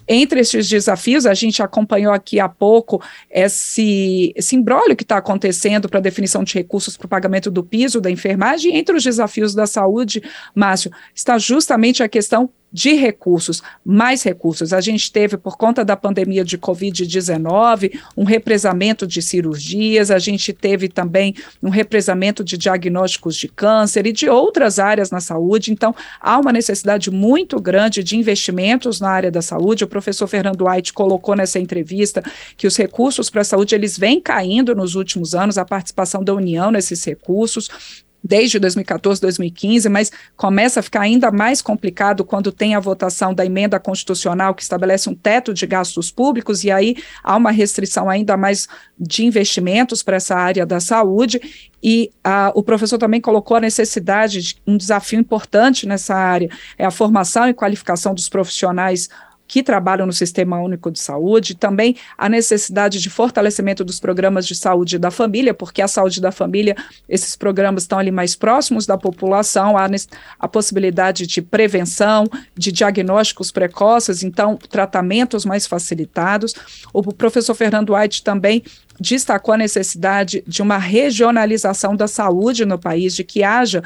entre 0.06 0.40
esses 0.40 0.68
desafios, 0.68 1.24
a 1.24 1.32
gente 1.32 1.62
acompanhou 1.62 2.12
aqui 2.12 2.38
há 2.38 2.48
pouco 2.48 3.02
esse, 3.30 4.32
esse 4.36 4.54
imbróglio 4.54 4.96
que 4.96 5.02
está 5.02 5.16
acontecendo 5.16 5.88
para 5.88 5.98
a 5.98 6.02
definição 6.02 6.44
de 6.44 6.54
recursos 6.54 6.96
para 6.96 7.06
o 7.06 7.08
pagamento 7.08 7.50
do 7.50 7.64
piso 7.64 8.00
da 8.00 8.10
enfermagem. 8.10 8.76
Entre 8.76 8.94
os 8.94 9.02
desafios 9.02 9.54
da 9.54 9.66
saúde, 9.66 10.22
Márcio, 10.54 10.90
está 11.14 11.38
justamente 11.38 12.02
a 12.02 12.08
questão 12.08 12.50
de 12.74 12.94
recursos, 12.94 13.62
mais 13.84 14.24
recursos. 14.24 14.72
A 14.72 14.80
gente 14.80 15.12
teve, 15.12 15.36
por 15.36 15.56
conta 15.56 15.84
da 15.84 15.96
pandemia 15.96 16.44
de 16.44 16.58
Covid-19, 16.58 18.00
um 18.16 18.24
represamento 18.24 19.06
de 19.06 19.22
cirurgias, 19.22 20.10
a 20.10 20.18
gente 20.18 20.52
teve 20.52 20.88
também 20.88 21.36
um 21.62 21.68
represamento 21.68 22.42
de 22.42 22.58
diagnósticos 22.58 23.36
de 23.36 23.46
câncer 23.46 24.08
e 24.08 24.12
de 24.12 24.28
outras 24.28 24.80
áreas 24.80 25.12
na 25.12 25.20
saúde. 25.20 25.70
Então, 25.70 25.94
há 26.20 26.36
uma 26.36 26.52
necessidade 26.52 27.12
muito 27.12 27.60
grande 27.60 28.02
de 28.02 28.16
investimentos 28.16 28.98
na 28.98 29.08
área 29.08 29.30
da 29.30 29.40
saúde. 29.40 29.84
O 29.84 29.88
professor 29.88 30.26
Fernando 30.26 30.66
White 30.66 30.92
colocou 30.92 31.36
nessa 31.36 31.60
entrevista 31.60 32.24
que 32.56 32.66
os 32.66 32.76
recursos 32.76 33.30
para 33.30 33.42
a 33.42 33.44
saúde 33.44 33.76
eles 33.76 33.96
vêm 33.96 34.20
caindo 34.20 34.74
nos 34.74 34.96
últimos 34.96 35.32
anos, 35.32 35.58
a 35.58 35.64
participação 35.64 36.24
da 36.24 36.34
União 36.34 36.72
nesses 36.72 37.04
recursos 37.04 38.03
desde 38.24 38.58
2014, 38.58 39.20
2015, 39.20 39.88
mas 39.90 40.10
começa 40.34 40.80
a 40.80 40.82
ficar 40.82 41.02
ainda 41.02 41.30
mais 41.30 41.60
complicado 41.60 42.24
quando 42.24 42.50
tem 42.50 42.74
a 42.74 42.80
votação 42.80 43.34
da 43.34 43.44
emenda 43.44 43.78
constitucional 43.78 44.54
que 44.54 44.62
estabelece 44.62 45.10
um 45.10 45.14
teto 45.14 45.52
de 45.52 45.66
gastos 45.66 46.10
públicos, 46.10 46.64
e 46.64 46.70
aí 46.70 46.96
há 47.22 47.36
uma 47.36 47.50
restrição 47.50 48.08
ainda 48.08 48.34
mais 48.34 48.66
de 48.98 49.26
investimentos 49.26 50.02
para 50.02 50.16
essa 50.16 50.34
área 50.34 50.64
da 50.64 50.80
saúde. 50.80 51.68
E 51.82 52.10
a, 52.24 52.50
o 52.54 52.62
professor 52.62 52.96
também 52.96 53.20
colocou 53.20 53.58
a 53.58 53.60
necessidade 53.60 54.40
de 54.40 54.56
um 54.66 54.78
desafio 54.78 55.20
importante 55.20 55.86
nessa 55.86 56.14
área, 56.14 56.48
é 56.78 56.86
a 56.86 56.90
formação 56.90 57.46
e 57.46 57.52
qualificação 57.52 58.14
dos 58.14 58.28
profissionais 58.28 59.10
que 59.46 59.62
trabalham 59.62 60.06
no 60.06 60.12
Sistema 60.12 60.60
Único 60.60 60.90
de 60.90 60.98
Saúde, 60.98 61.54
também 61.54 61.96
a 62.16 62.28
necessidade 62.28 63.00
de 63.00 63.10
fortalecimento 63.10 63.84
dos 63.84 64.00
programas 64.00 64.46
de 64.46 64.54
saúde 64.54 64.98
da 64.98 65.10
família, 65.10 65.52
porque 65.52 65.82
a 65.82 65.88
saúde 65.88 66.20
da 66.20 66.32
família, 66.32 66.74
esses 67.08 67.36
programas 67.36 67.82
estão 67.82 67.98
ali 67.98 68.10
mais 68.10 68.34
próximos 68.34 68.86
da 68.86 68.96
população, 68.96 69.76
há 69.76 69.88
a 70.38 70.48
possibilidade 70.48 71.26
de 71.26 71.42
prevenção, 71.42 72.24
de 72.56 72.72
diagnósticos 72.72 73.50
precoces, 73.50 74.22
então 74.22 74.56
tratamentos 74.56 75.44
mais 75.44 75.66
facilitados. 75.66 76.54
O 76.92 77.02
professor 77.02 77.54
Fernando 77.54 77.94
White 77.94 78.24
também 78.24 78.62
destacou 78.98 79.54
a 79.54 79.58
necessidade 79.58 80.42
de 80.46 80.62
uma 80.62 80.78
regionalização 80.78 81.94
da 81.94 82.08
saúde 82.08 82.64
no 82.64 82.78
país, 82.78 83.14
de 83.14 83.24
que 83.24 83.42
haja 83.42 83.82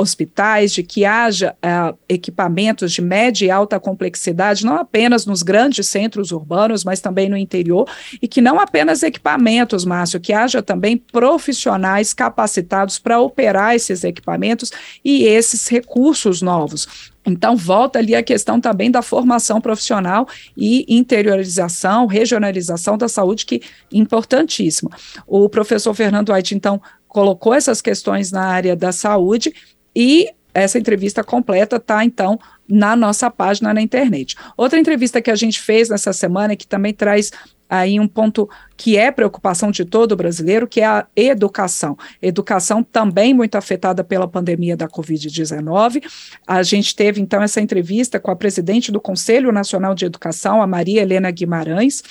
hospitais, 0.00 0.72
de 0.72 0.82
que 0.82 1.04
haja 1.04 1.54
uh, 1.64 1.96
equipamentos 2.08 2.92
de 2.92 3.02
média 3.02 3.46
e 3.46 3.50
alta 3.50 3.78
complexidade, 3.78 4.64
não 4.64 4.76
apenas 4.76 5.26
nos 5.26 5.42
grandes 5.42 5.88
centros 5.88 6.32
urbanos, 6.32 6.84
mas 6.84 7.00
também 7.00 7.28
no 7.28 7.36
interior, 7.36 7.88
e 8.20 8.26
que 8.26 8.40
não 8.40 8.58
apenas 8.58 9.02
equipamentos, 9.02 9.84
Márcio, 9.84 10.20
que 10.20 10.32
haja 10.32 10.62
também 10.62 10.96
profissionais 10.96 12.12
capacitados 12.12 12.98
para 12.98 13.20
operar 13.20 13.74
esses 13.74 14.02
equipamentos 14.04 14.72
e 15.04 15.24
esses 15.24 15.68
recursos 15.68 16.40
novos. 16.40 17.10
Então, 17.26 17.54
volta 17.54 17.98
ali 17.98 18.14
a 18.14 18.22
questão 18.22 18.58
também 18.60 18.90
da 18.90 19.02
formação 19.02 19.60
profissional 19.60 20.26
e 20.56 20.86
interiorização, 20.88 22.06
regionalização 22.06 22.96
da 22.96 23.08
saúde, 23.08 23.44
que 23.44 23.56
é 23.56 23.96
importantíssimo. 23.96 24.90
O 25.26 25.48
professor 25.48 25.92
Fernando 25.92 26.32
White, 26.32 26.54
então, 26.54 26.80
colocou 27.06 27.52
essas 27.52 27.82
questões 27.82 28.32
na 28.32 28.46
área 28.46 28.74
da 28.74 28.92
saúde 28.92 29.52
e 29.94 30.28
essa 30.52 30.78
entrevista 30.78 31.22
completa 31.22 31.76
está, 31.76 32.04
então, 32.04 32.38
na 32.68 32.96
nossa 32.96 33.30
página 33.30 33.72
na 33.72 33.80
internet. 33.80 34.36
Outra 34.56 34.78
entrevista 34.78 35.20
que 35.20 35.30
a 35.30 35.36
gente 35.36 35.60
fez 35.60 35.88
nessa 35.88 36.12
semana, 36.12 36.56
que 36.56 36.66
também 36.66 36.92
traz 36.92 37.30
aí 37.68 38.00
um 38.00 38.08
ponto 38.08 38.50
que 38.76 38.96
é 38.96 39.12
preocupação 39.12 39.70
de 39.70 39.84
todo 39.84 40.16
brasileiro, 40.16 40.66
que 40.66 40.80
é 40.80 40.86
a 40.86 41.06
educação. 41.14 41.96
Educação 42.20 42.82
também 42.82 43.32
muito 43.32 43.54
afetada 43.54 44.02
pela 44.02 44.26
pandemia 44.26 44.76
da 44.76 44.88
Covid-19. 44.88 46.02
A 46.44 46.62
gente 46.64 46.96
teve, 46.96 47.20
então, 47.20 47.42
essa 47.42 47.60
entrevista 47.60 48.18
com 48.18 48.30
a 48.30 48.36
presidente 48.36 48.90
do 48.90 49.00
Conselho 49.00 49.52
Nacional 49.52 49.94
de 49.94 50.04
Educação, 50.04 50.60
a 50.60 50.66
Maria 50.66 51.02
Helena 51.02 51.30
Guimarães, 51.30 52.02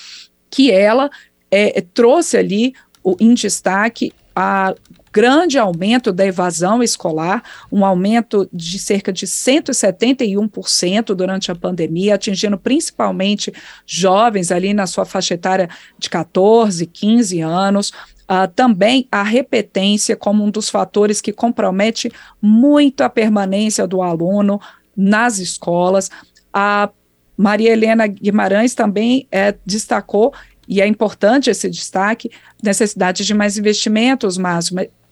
que 0.50 0.71
ela 0.71 1.09
é, 1.51 1.81
trouxe 1.93 2.38
ali 2.38 2.74
o, 3.03 3.17
em 3.19 3.33
destaque 3.33 4.13
a 4.33 4.74
grande 5.12 5.58
aumento 5.58 6.12
da 6.12 6.25
evasão 6.25 6.84
escolar, 6.84 7.44
um 7.72 7.86
aumento 7.86 8.48
de 8.51 8.80
cerca 8.80 9.12
de 9.12 9.25
171% 9.25 11.16
durante 11.16 11.51
a 11.51 11.56
pandemia, 11.56 12.16
atingindo 12.16 12.58
principalmente 12.58 13.54
jovens 13.86 14.51
ali 14.51 14.74
na 14.74 14.88
sua 14.88 15.06
faixa 15.06 15.34
etária 15.34 15.70
de 15.98 16.10
14, 16.10 16.86
15 16.86 17.42
anos. 17.42 17.92
Uh, 18.30 18.48
também 18.56 19.08
a 19.12 19.24
repetência 19.24 20.16
como 20.16 20.44
um 20.44 20.51
dos 20.51 20.70
fatores 20.70 21.20
que 21.20 21.34
compromete 21.34 22.12
muito 22.39 23.01
a 23.01 23.10
permanência 23.10 23.88
do 23.88 24.04
aluno 24.04 24.62
nas 24.96 25.39
escolas. 25.39 26.12
A 26.54 26.89
Maria 27.36 27.72
Helena 27.72 28.06
Guimarães 28.06 28.75
também 28.75 29.25
é, 29.32 29.56
destacou 29.66 30.32
e 30.68 30.82
é 30.82 30.86
importante 30.86 31.50
esse 31.50 31.68
destaque, 31.68 32.30
necessidade 32.62 33.25
de 33.25 33.34
mais 33.34 33.58
investimentos, 33.58 34.38
mas 34.38 34.70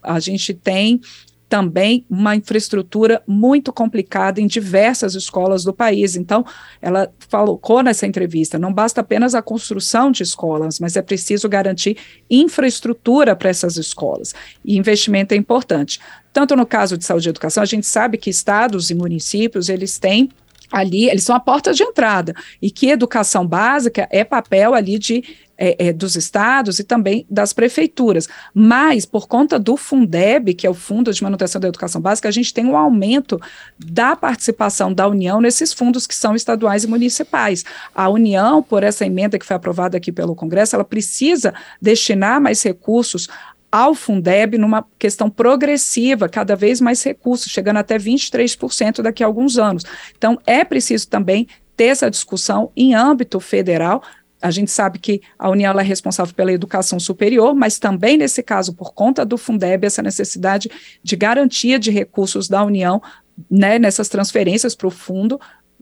a 0.07 0.19
gente 0.19 0.53
tem 0.53 1.01
também 1.49 2.05
uma 2.09 2.35
infraestrutura 2.35 3.21
muito 3.25 3.71
complicada 3.71 4.41
em 4.41 4.47
diversas 4.47 5.15
escolas 5.15 5.63
do 5.63 5.73
país. 5.73 6.15
Então, 6.15 6.45
ela 6.81 7.11
colocou 7.29 7.81
nessa 7.81 8.05
entrevista: 8.05 8.59
não 8.59 8.73
basta 8.73 9.01
apenas 9.01 9.33
a 9.33 9.41
construção 9.41 10.11
de 10.11 10.23
escolas, 10.23 10.79
mas 10.79 10.95
é 10.95 11.01
preciso 11.01 11.47
garantir 11.47 11.97
infraestrutura 12.29 13.35
para 13.35 13.49
essas 13.49 13.77
escolas. 13.77 14.33
E 14.63 14.77
investimento 14.77 15.33
é 15.33 15.37
importante. 15.37 15.99
Tanto 16.33 16.55
no 16.55 16.65
caso 16.65 16.97
de 16.97 17.05
saúde 17.05 17.29
e 17.29 17.31
educação, 17.31 17.63
a 17.63 17.65
gente 17.65 17.87
sabe 17.87 18.17
que 18.17 18.29
estados 18.29 18.89
e 18.89 18.95
municípios 18.95 19.69
eles 19.69 19.97
têm 19.97 20.29
ali, 20.71 21.09
eles 21.09 21.23
são 21.23 21.35
a 21.35 21.39
porta 21.39 21.73
de 21.73 21.83
entrada, 21.83 22.33
e 22.61 22.69
que 22.69 22.89
educação 22.89 23.45
básica 23.47 24.07
é 24.11 24.23
papel 24.23 24.73
ali 24.73 24.99
de 24.99 25.23
é, 25.57 25.87
é, 25.87 25.93
dos 25.93 26.15
estados 26.15 26.77
e 26.79 26.83
também 26.83 27.25
das 27.29 27.51
prefeituras. 27.51 28.27
Mas, 28.53 29.05
por 29.05 29.27
conta 29.27 29.57
do 29.57 29.75
Fundeb, 29.75 30.53
que 30.53 30.67
é 30.67 30.69
o 30.69 30.73
Fundo 30.73 31.11
de 31.11 31.23
Manutenção 31.23 31.59
da 31.59 31.67
Educação 31.67 31.99
Básica, 31.99 32.29
a 32.29 32.31
gente 32.31 32.53
tem 32.53 32.65
um 32.65 32.77
aumento 32.77 33.41
da 33.79 34.15
participação 34.15 34.93
da 34.93 35.07
União 35.07 35.41
nesses 35.41 35.73
fundos 35.73 36.05
que 36.05 36.13
são 36.13 36.35
estaduais 36.35 36.83
e 36.83 36.87
municipais. 36.87 37.65
A 37.95 38.07
União, 38.07 38.61
por 38.61 38.83
essa 38.83 39.05
emenda 39.05 39.39
que 39.39 39.45
foi 39.45 39.55
aprovada 39.55 39.97
aqui 39.97 40.11
pelo 40.11 40.35
Congresso, 40.35 40.75
ela 40.75 40.85
precisa 40.85 41.53
destinar 41.81 42.39
mais 42.39 42.61
recursos 42.61 43.27
ao 43.71 43.93
Fundeb 43.93 44.57
numa 44.57 44.85
questão 44.97 45.29
progressiva, 45.29 46.29
cada 46.29 46.55
vez 46.55 46.79
mais 46.79 47.03
recursos, 47.03 47.51
chegando 47.51 47.77
até 47.77 47.97
23% 47.97 49.01
daqui 49.01 49.23
a 49.23 49.27
alguns 49.27 49.57
anos. 49.57 49.83
Então, 50.17 50.39
é 50.45 50.63
preciso 50.63 51.07
também 51.07 51.47
ter 51.75 51.85
essa 51.85 52.09
discussão 52.09 52.71
em 52.75 52.95
âmbito 52.95 53.39
federal 53.39 54.01
a 54.41 54.51
gente 54.51 54.69
sabe 54.71 54.99
que 54.99 55.21
a 55.37 55.49
União 55.49 55.77
é 55.79 55.83
responsável 55.83 56.33
pela 56.33 56.51
educação 56.51 56.99
superior, 56.99 57.55
mas 57.55 57.79
também, 57.79 58.17
nesse 58.17 58.43
caso, 58.43 58.73
por 58.73 58.93
conta 58.93 59.25
do 59.25 59.37
Fundeb, 59.37 59.85
essa 59.85 60.01
necessidade 60.01 60.69
de 61.01 61.15
garantia 61.15 61.79
de 61.79 61.89
recursos 61.89 62.47
da 62.47 62.63
União 62.63 63.01
né, 63.49 63.79
nessas 63.79 64.09
transferências 64.09 64.75
para 64.75 64.87
o 64.87 64.91
fundo, 64.91 65.39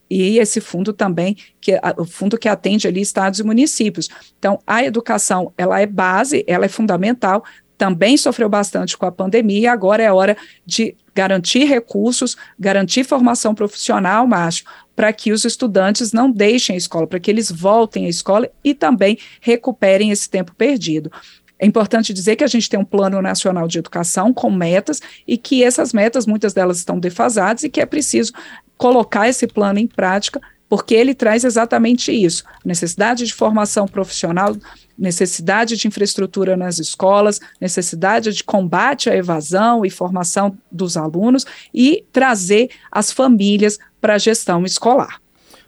e 0.09 0.37
esse 0.37 0.61
fundo 0.61 0.93
também, 0.93 1.35
que 1.59 1.79
o 1.97 2.05
fundo 2.05 2.37
que 2.37 2.47
atende 2.47 2.87
ali 2.87 3.01
estados 3.01 3.39
e 3.39 3.43
municípios. 3.43 4.07
Então, 4.37 4.59
a 4.65 4.83
educação, 4.83 5.51
ela 5.57 5.81
é 5.81 5.87
base, 5.87 6.43
ela 6.47 6.65
é 6.65 6.69
fundamental, 6.69 7.43
também 7.77 8.17
sofreu 8.17 8.49
bastante 8.49 8.97
com 8.97 9.05
a 9.05 9.11
pandemia, 9.11 9.59
e 9.59 9.67
agora 9.67 10.03
é 10.03 10.11
hora 10.11 10.37
de 10.65 10.95
garantir 11.13 11.65
recursos, 11.65 12.35
garantir 12.59 13.03
formação 13.03 13.55
profissional, 13.55 14.27
macho, 14.27 14.63
para 14.95 15.11
que 15.13 15.31
os 15.31 15.45
estudantes 15.45 16.11
não 16.11 16.29
deixem 16.29 16.75
a 16.75 16.77
escola, 16.77 17.07
para 17.07 17.19
que 17.19 17.31
eles 17.31 17.51
voltem 17.51 18.05
à 18.05 18.09
escola 18.09 18.49
e 18.63 18.73
também 18.73 19.17
recuperem 19.41 20.11
esse 20.11 20.29
tempo 20.29 20.53
perdido. 20.55 21.11
É 21.57 21.65
importante 21.65 22.13
dizer 22.13 22.35
que 22.35 22.43
a 22.43 22.47
gente 22.47 22.69
tem 22.69 22.79
um 22.79 22.85
plano 22.85 23.21
nacional 23.21 23.67
de 23.67 23.79
educação 23.79 24.33
com 24.33 24.51
metas 24.51 25.01
e 25.25 25.37
que 25.37 25.63
essas 25.63 25.93
metas, 25.93 26.25
muitas 26.25 26.53
delas 26.53 26.77
estão 26.77 26.99
defasadas 26.99 27.63
e 27.63 27.69
que 27.69 27.79
é 27.79 27.85
preciso 27.85 28.33
colocar 28.77 29.29
esse 29.29 29.47
plano 29.47 29.79
em 29.79 29.87
prática, 29.87 30.41
porque 30.67 30.95
ele 30.95 31.13
traz 31.13 31.43
exatamente 31.43 32.11
isso: 32.11 32.43
necessidade 32.63 33.25
de 33.25 33.33
formação 33.33 33.87
profissional, 33.87 34.55
necessidade 34.97 35.77
de 35.77 35.87
infraestrutura 35.87 36.55
nas 36.57 36.79
escolas, 36.79 37.39
necessidade 37.59 38.33
de 38.33 38.43
combate 38.43 39.09
à 39.09 39.15
evasão 39.15 39.85
e 39.85 39.89
formação 39.89 40.57
dos 40.71 40.97
alunos 40.97 41.45
e 41.73 42.05
trazer 42.11 42.69
as 42.91 43.11
famílias 43.11 43.77
para 43.99 44.15
a 44.15 44.19
gestão 44.19 44.65
escolar. 44.65 45.21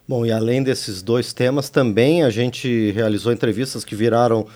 Bom, 0.06 0.24
e 0.24 0.32
além 0.32 0.62
desses 0.62 1.02
dois 1.02 1.34
temas, 1.34 1.68
também 1.68 2.22
a 2.22 2.30
gente 2.30 2.90
realizou 2.92 3.30
entrevistas 3.30 3.84
que 3.84 3.94
viraram 3.94 4.46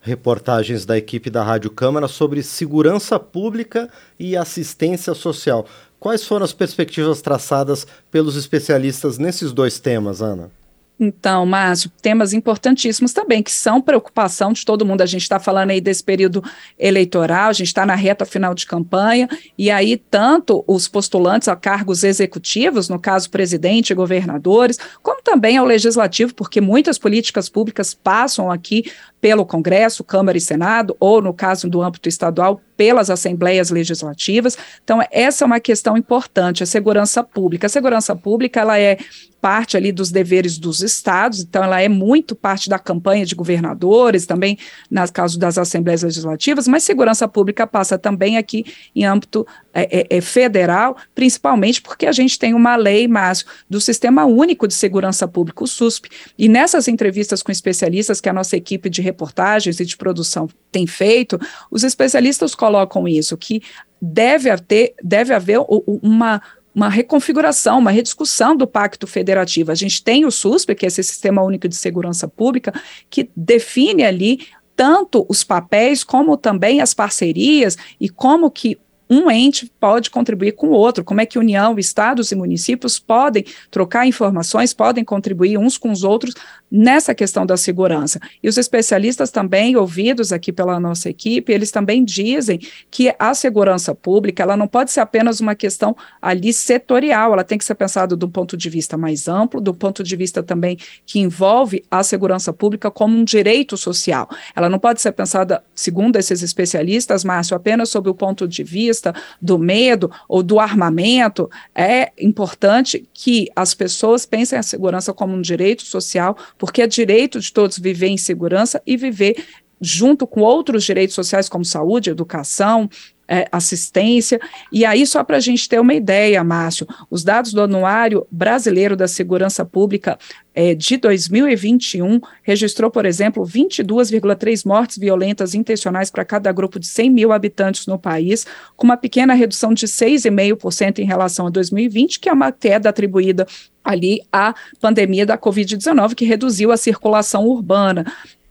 reportagens 0.00 0.84
da 0.84 0.98
equipe 0.98 1.30
da 1.30 1.44
Rádio 1.44 1.70
Câmara 1.70 2.08
sobre 2.08 2.42
segurança 2.42 3.20
pública 3.20 3.88
e 4.18 4.36
assistência 4.36 5.14
social. 5.14 5.66
Quais 6.02 6.24
foram 6.24 6.42
as 6.44 6.52
perspectivas 6.52 7.22
traçadas 7.22 7.86
pelos 8.10 8.34
especialistas 8.34 9.18
nesses 9.18 9.52
dois 9.52 9.78
temas, 9.78 10.20
Ana? 10.20 10.50
Então, 10.98 11.46
Márcio, 11.46 11.90
temas 12.02 12.32
importantíssimos 12.32 13.12
também, 13.12 13.40
que 13.40 13.52
são 13.52 13.80
preocupação 13.80 14.52
de 14.52 14.64
todo 14.64 14.84
mundo. 14.84 15.02
A 15.02 15.06
gente 15.06 15.22
está 15.22 15.38
falando 15.38 15.70
aí 15.70 15.80
desse 15.80 16.02
período 16.02 16.42
eleitoral, 16.76 17.50
a 17.50 17.52
gente 17.52 17.68
está 17.68 17.86
na 17.86 17.94
reta 17.94 18.24
final 18.24 18.52
de 18.52 18.66
campanha, 18.66 19.28
e 19.56 19.70
aí 19.70 19.96
tanto 19.96 20.64
os 20.66 20.88
postulantes 20.88 21.46
a 21.46 21.54
cargos 21.54 22.02
executivos, 22.02 22.88
no 22.88 22.98
caso 22.98 23.30
presidente 23.30 23.90
e 23.90 23.94
governadores, 23.94 24.78
como 25.04 25.22
também 25.22 25.56
ao 25.56 25.64
legislativo, 25.64 26.34
porque 26.34 26.60
muitas 26.60 26.98
políticas 26.98 27.48
públicas 27.48 27.94
passam 27.94 28.50
aqui 28.50 28.90
pelo 29.22 29.46
Congresso, 29.46 30.02
Câmara 30.02 30.36
e 30.36 30.40
Senado, 30.40 30.96
ou 30.98 31.22
no 31.22 31.32
caso 31.32 31.70
do 31.70 31.80
âmbito 31.80 32.08
estadual, 32.08 32.60
pelas 32.76 33.08
assembleias 33.08 33.70
legislativas. 33.70 34.58
Então, 34.82 35.00
essa 35.12 35.44
é 35.44 35.46
uma 35.46 35.60
questão 35.60 35.96
importante, 35.96 36.64
a 36.64 36.66
segurança 36.66 37.22
pública. 37.22 37.68
A 37.68 37.70
segurança 37.70 38.16
pública, 38.16 38.60
ela 38.60 38.76
é 38.80 38.98
parte 39.42 39.76
ali 39.76 39.90
dos 39.90 40.12
deveres 40.12 40.56
dos 40.56 40.82
estados, 40.82 41.40
então 41.40 41.64
ela 41.64 41.82
é 41.82 41.88
muito 41.88 42.32
parte 42.36 42.68
da 42.68 42.78
campanha 42.78 43.26
de 43.26 43.34
governadores, 43.34 44.24
também 44.24 44.56
nas 44.88 45.10
casos 45.10 45.36
das 45.36 45.58
assembleias 45.58 46.04
legislativas, 46.04 46.68
mas 46.68 46.84
segurança 46.84 47.26
pública 47.26 47.66
passa 47.66 47.98
também 47.98 48.36
aqui 48.36 48.64
em 48.94 49.04
âmbito 49.04 49.44
é, 49.74 50.00
é, 50.00 50.18
é 50.18 50.20
federal, 50.20 50.96
principalmente 51.12 51.82
porque 51.82 52.06
a 52.06 52.12
gente 52.12 52.38
tem 52.38 52.54
uma 52.54 52.76
lei, 52.76 53.08
Márcio, 53.08 53.46
do 53.68 53.80
Sistema 53.80 54.24
Único 54.24 54.68
de 54.68 54.74
Segurança 54.74 55.26
Pública, 55.26 55.64
o 55.64 55.66
SUSP, 55.66 56.08
e 56.38 56.48
nessas 56.48 56.86
entrevistas 56.86 57.42
com 57.42 57.50
especialistas 57.50 58.20
que 58.20 58.28
a 58.28 58.32
nossa 58.32 58.56
equipe 58.56 58.88
de 58.88 59.02
reportagens 59.12 59.78
e 59.78 59.84
de 59.84 59.96
produção 59.96 60.48
tem 60.70 60.86
feito, 60.86 61.38
os 61.70 61.84
especialistas 61.84 62.54
colocam 62.54 63.06
isso, 63.06 63.36
que 63.36 63.62
deve 64.00 64.50
haver, 64.50 64.94
deve 65.02 65.32
haver 65.32 65.60
uma 66.02 66.40
uma 66.74 66.88
reconfiguração, 66.88 67.78
uma 67.78 67.90
rediscussão 67.90 68.56
do 68.56 68.66
pacto 68.66 69.06
federativo. 69.06 69.70
A 69.70 69.74
gente 69.74 70.02
tem 70.02 70.24
o 70.24 70.30
SUSP, 70.30 70.74
que 70.74 70.86
é 70.86 70.88
esse 70.88 71.02
Sistema 71.02 71.42
Único 71.42 71.68
de 71.68 71.76
Segurança 71.76 72.26
Pública, 72.26 72.72
que 73.10 73.28
define 73.36 74.04
ali 74.04 74.46
tanto 74.74 75.26
os 75.28 75.44
papéis 75.44 76.02
como 76.02 76.34
também 76.34 76.80
as 76.80 76.94
parcerias 76.94 77.76
e 78.00 78.08
como 78.08 78.50
que 78.50 78.78
um 79.12 79.30
ente 79.30 79.70
pode 79.78 80.08
contribuir 80.10 80.52
com 80.52 80.68
o 80.68 80.72
outro, 80.72 81.04
como 81.04 81.20
é 81.20 81.26
que 81.26 81.38
União, 81.38 81.78
estados 81.78 82.32
e 82.32 82.34
municípios 82.34 82.98
podem 82.98 83.44
trocar 83.70 84.06
informações, 84.06 84.72
podem 84.72 85.04
contribuir 85.04 85.58
uns 85.58 85.76
com 85.76 85.92
os 85.92 86.02
outros 86.02 86.34
nessa 86.72 87.14
questão 87.14 87.44
da 87.44 87.54
segurança. 87.58 88.18
E 88.42 88.48
os 88.48 88.56
especialistas 88.56 89.30
também, 89.30 89.76
ouvidos 89.76 90.32
aqui 90.32 90.50
pela 90.50 90.80
nossa 90.80 91.10
equipe, 91.10 91.52
eles 91.52 91.70
também 91.70 92.02
dizem 92.02 92.58
que 92.90 93.14
a 93.18 93.34
segurança 93.34 93.94
pública, 93.94 94.42
ela 94.42 94.56
não 94.56 94.66
pode 94.66 94.90
ser 94.90 95.00
apenas 95.00 95.38
uma 95.38 95.54
questão 95.54 95.94
ali 96.20 96.50
setorial, 96.50 97.34
ela 97.34 97.44
tem 97.44 97.58
que 97.58 97.64
ser 97.64 97.74
pensada 97.74 98.16
do 98.16 98.26
ponto 98.26 98.56
de 98.56 98.70
vista 98.70 98.96
mais 98.96 99.28
amplo, 99.28 99.60
do 99.60 99.74
ponto 99.74 100.02
de 100.02 100.16
vista 100.16 100.42
também 100.42 100.78
que 101.04 101.20
envolve 101.20 101.84
a 101.90 102.02
segurança 102.02 102.54
pública 102.54 102.90
como 102.90 103.18
um 103.18 103.24
direito 103.24 103.76
social. 103.76 104.26
Ela 104.56 104.70
não 104.70 104.78
pode 104.78 105.02
ser 105.02 105.12
pensada, 105.12 105.62
segundo 105.74 106.16
esses 106.16 106.42
especialistas, 106.42 107.22
Márcio, 107.22 107.54
apenas 107.54 107.90
sob 107.90 108.08
o 108.08 108.14
ponto 108.14 108.48
de 108.48 108.64
vista 108.64 109.14
do 109.40 109.58
medo 109.58 110.10
ou 110.26 110.42
do 110.42 110.58
armamento. 110.58 111.50
É 111.74 112.10
importante 112.18 113.06
que 113.12 113.48
as 113.54 113.74
pessoas 113.74 114.24
pensem 114.24 114.58
a 114.58 114.62
segurança 114.62 115.12
como 115.12 115.34
um 115.34 115.42
direito 115.42 115.82
social 115.82 116.34
porque 116.62 116.80
é 116.80 116.86
direito 116.86 117.40
de 117.40 117.52
todos 117.52 117.76
viver 117.76 118.06
em 118.06 118.16
segurança 118.16 118.80
e 118.86 118.96
viver 118.96 119.34
junto 119.80 120.28
com 120.28 120.42
outros 120.42 120.84
direitos 120.84 121.12
sociais 121.12 121.48
como 121.48 121.64
saúde, 121.64 122.08
educação, 122.08 122.88
é, 123.32 123.48
assistência. 123.50 124.38
E 124.70 124.84
aí, 124.84 125.06
só 125.06 125.24
para 125.24 125.38
a 125.38 125.40
gente 125.40 125.66
ter 125.66 125.80
uma 125.80 125.94
ideia, 125.94 126.44
Márcio, 126.44 126.86
os 127.10 127.24
dados 127.24 127.54
do 127.54 127.62
Anuário 127.62 128.26
Brasileiro 128.30 128.94
da 128.94 129.08
Segurança 129.08 129.64
Pública 129.64 130.18
é, 130.54 130.74
de 130.74 130.98
2021 130.98 132.20
registrou, 132.42 132.90
por 132.90 133.06
exemplo, 133.06 133.42
22,3 133.42 134.66
mortes 134.66 134.98
violentas 134.98 135.54
intencionais 135.54 136.10
para 136.10 136.26
cada 136.26 136.52
grupo 136.52 136.78
de 136.78 136.86
100 136.86 137.08
mil 137.08 137.32
habitantes 137.32 137.86
no 137.86 137.98
país, 137.98 138.44
com 138.76 138.84
uma 138.84 138.98
pequena 138.98 139.32
redução 139.32 139.72
de 139.72 139.86
6,5% 139.86 140.98
em 140.98 141.06
relação 141.06 141.46
a 141.46 141.50
2020, 141.50 142.20
que 142.20 142.28
é 142.28 142.32
uma 142.34 142.52
queda 142.52 142.90
atribuída 142.90 143.46
ali 143.82 144.20
à 144.30 144.54
pandemia 144.78 145.24
da 145.24 145.38
Covid-19, 145.38 146.14
que 146.14 146.26
reduziu 146.26 146.70
a 146.70 146.76
circulação 146.76 147.46
urbana. 147.46 148.04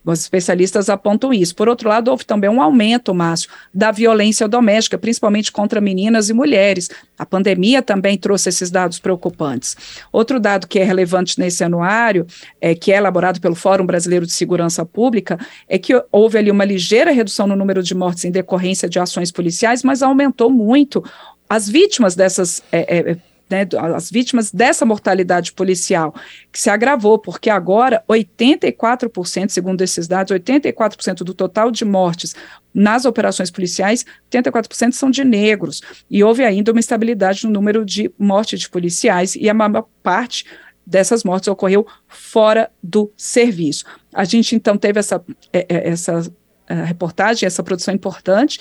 Os 0.04 0.20
especialistas 0.20 0.90
apontam 0.90 1.32
isso. 1.32 1.56
Por 1.56 1.70
outro 1.70 1.88
lado, 1.88 2.10
houve 2.10 2.26
também 2.26 2.50
um 2.50 2.62
aumento, 2.62 3.14
Márcio, 3.14 3.50
da 3.74 3.92
violência 3.92 4.48
doméstica, 4.48 4.98
principalmente 4.98 5.52
contra 5.52 5.80
meninas 5.80 6.30
e 6.30 6.34
mulheres. 6.34 6.90
A 7.18 7.26
pandemia 7.26 7.82
também 7.84 8.18
trouxe 8.18 8.50
esses 8.50 8.72
dados 8.72 8.98
preocupantes. 8.98 9.78
Outro 10.12 10.40
dado 10.40 10.68
que 10.68 10.80
é 10.80 10.84
relevante 10.84 11.40
nesse 11.40 11.64
anuário, 11.64 12.26
é, 12.60 12.74
que 12.74 12.92
é 12.92 12.98
elaborado 12.98 13.40
pelo 13.40 13.54
Fórum 13.54 13.86
Brasileiro 13.86 14.26
de 14.26 14.34
Segurança 14.34 14.84
Pública, 14.84 15.38
é 15.70 15.78
que 15.78 15.94
houve 16.12 16.38
ali 16.38 16.50
uma 16.50 16.66
ligeira 16.66 17.12
redução 17.12 17.46
no 17.46 17.56
número 17.56 17.84
de 17.84 17.94
mortes 17.94 18.26
em 18.26 18.32
decorrência 18.32 18.90
de 18.90 19.00
ações 19.00 19.32
policiais, 19.32 19.84
mas 19.84 20.02
aumentou 20.02 20.50
muito 20.50 21.04
as 21.48 21.70
vítimas 21.70 22.16
dessas 22.16 22.64
é, 22.72 23.12
é, 23.12 23.18
né, 23.52 23.68
as 23.94 24.10
vítimas 24.10 24.52
dessa 24.52 24.86
mortalidade 24.86 25.52
policial, 25.52 26.16
que 26.52 26.60
se 26.60 26.70
agravou, 26.70 27.20
porque 27.20 27.50
agora 27.50 28.04
84%, 28.10 29.50
segundo 29.50 29.82
esses 29.82 30.08
dados, 30.08 30.36
84% 30.36 31.18
do 31.18 31.34
total 31.34 31.70
de 31.70 31.84
mortes 31.84 32.34
nas 32.74 33.06
operações 33.06 33.52
policiais, 33.52 34.06
84% 34.32 34.94
são 34.94 35.12
de 35.12 35.24
negros. 35.24 35.82
E 36.10 36.24
houve 36.24 36.44
ainda 36.44 36.72
uma 36.72 36.80
estabilidade 36.80 37.46
no 37.46 37.52
número 37.52 37.86
de 37.86 38.10
mortes 38.18 38.62
de 38.62 38.70
policiais, 38.70 39.36
e 39.36 39.50
a 39.50 39.54
maior 39.54 39.86
parte 40.02 40.46
dessas 40.86 41.24
mortes 41.24 41.48
ocorreu 41.48 41.86
fora 42.08 42.72
do 42.82 43.12
serviço. 43.16 43.86
A 44.14 44.24
gente 44.24 44.56
então 44.56 44.78
teve 44.78 45.00
essa, 45.00 45.24
é, 45.54 45.66
é, 45.70 45.90
essa 45.90 46.22
é, 46.68 46.84
reportagem, 46.84 47.46
essa 47.46 47.62
produção 47.62 47.94
importante, 47.94 48.60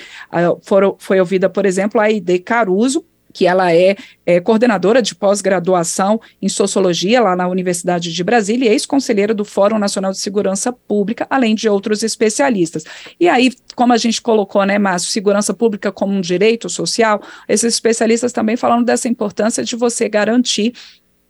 foi 0.99 1.21
ouvida, 1.21 1.49
por 1.49 1.64
exemplo, 1.64 2.01
a 2.01 2.05
Aide 2.05 2.38
Caruso, 2.41 3.05
que 3.33 3.47
ela 3.47 3.73
é, 3.73 3.97
é 4.27 4.40
coordenadora 4.40 5.01
de 5.01 5.14
pós-graduação 5.14 6.21
em 6.40 6.49
sociologia 6.49 7.21
lá 7.21 7.37
na 7.37 7.49
Universidade 7.49 8.12
de 8.12 8.25
Brasília 8.25 8.69
e 8.69 8.73
ex-conselheira 8.73 9.33
do 9.33 9.45
Fórum 9.45 9.79
Nacional 9.79 10.12
de 10.12 10.19
Segurança 10.19 10.73
Pública, 10.73 11.27
além 11.31 11.55
de 11.55 11.69
outros 11.69 12.03
especialistas. 12.03 12.85
E 13.19 13.29
aí, 13.29 13.53
como 13.75 13.93
a 13.93 13.97
gente 13.97 14.21
colocou, 14.21 14.64
né, 14.64 14.79
Márcio, 14.79 15.11
segurança 15.11 15.55
pública 15.55 15.93
como 15.93 16.12
um 16.12 16.21
direito 16.21 16.69
social, 16.69 17.23
esses 17.49 17.75
especialistas 17.75 18.33
também 18.33 18.57
falando 18.57 18.85
dessa 18.85 19.09
importância 19.09 19.64
de 19.64 19.77
você 19.77 20.09
garantir 20.09 20.73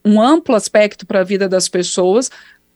um 0.05 0.21
amplo 0.21 0.55
aspecto 0.55 1.07
para 1.07 1.21
a 1.21 1.25
vida 1.25 1.49
das 1.49 1.69
pessoas, 1.69 2.31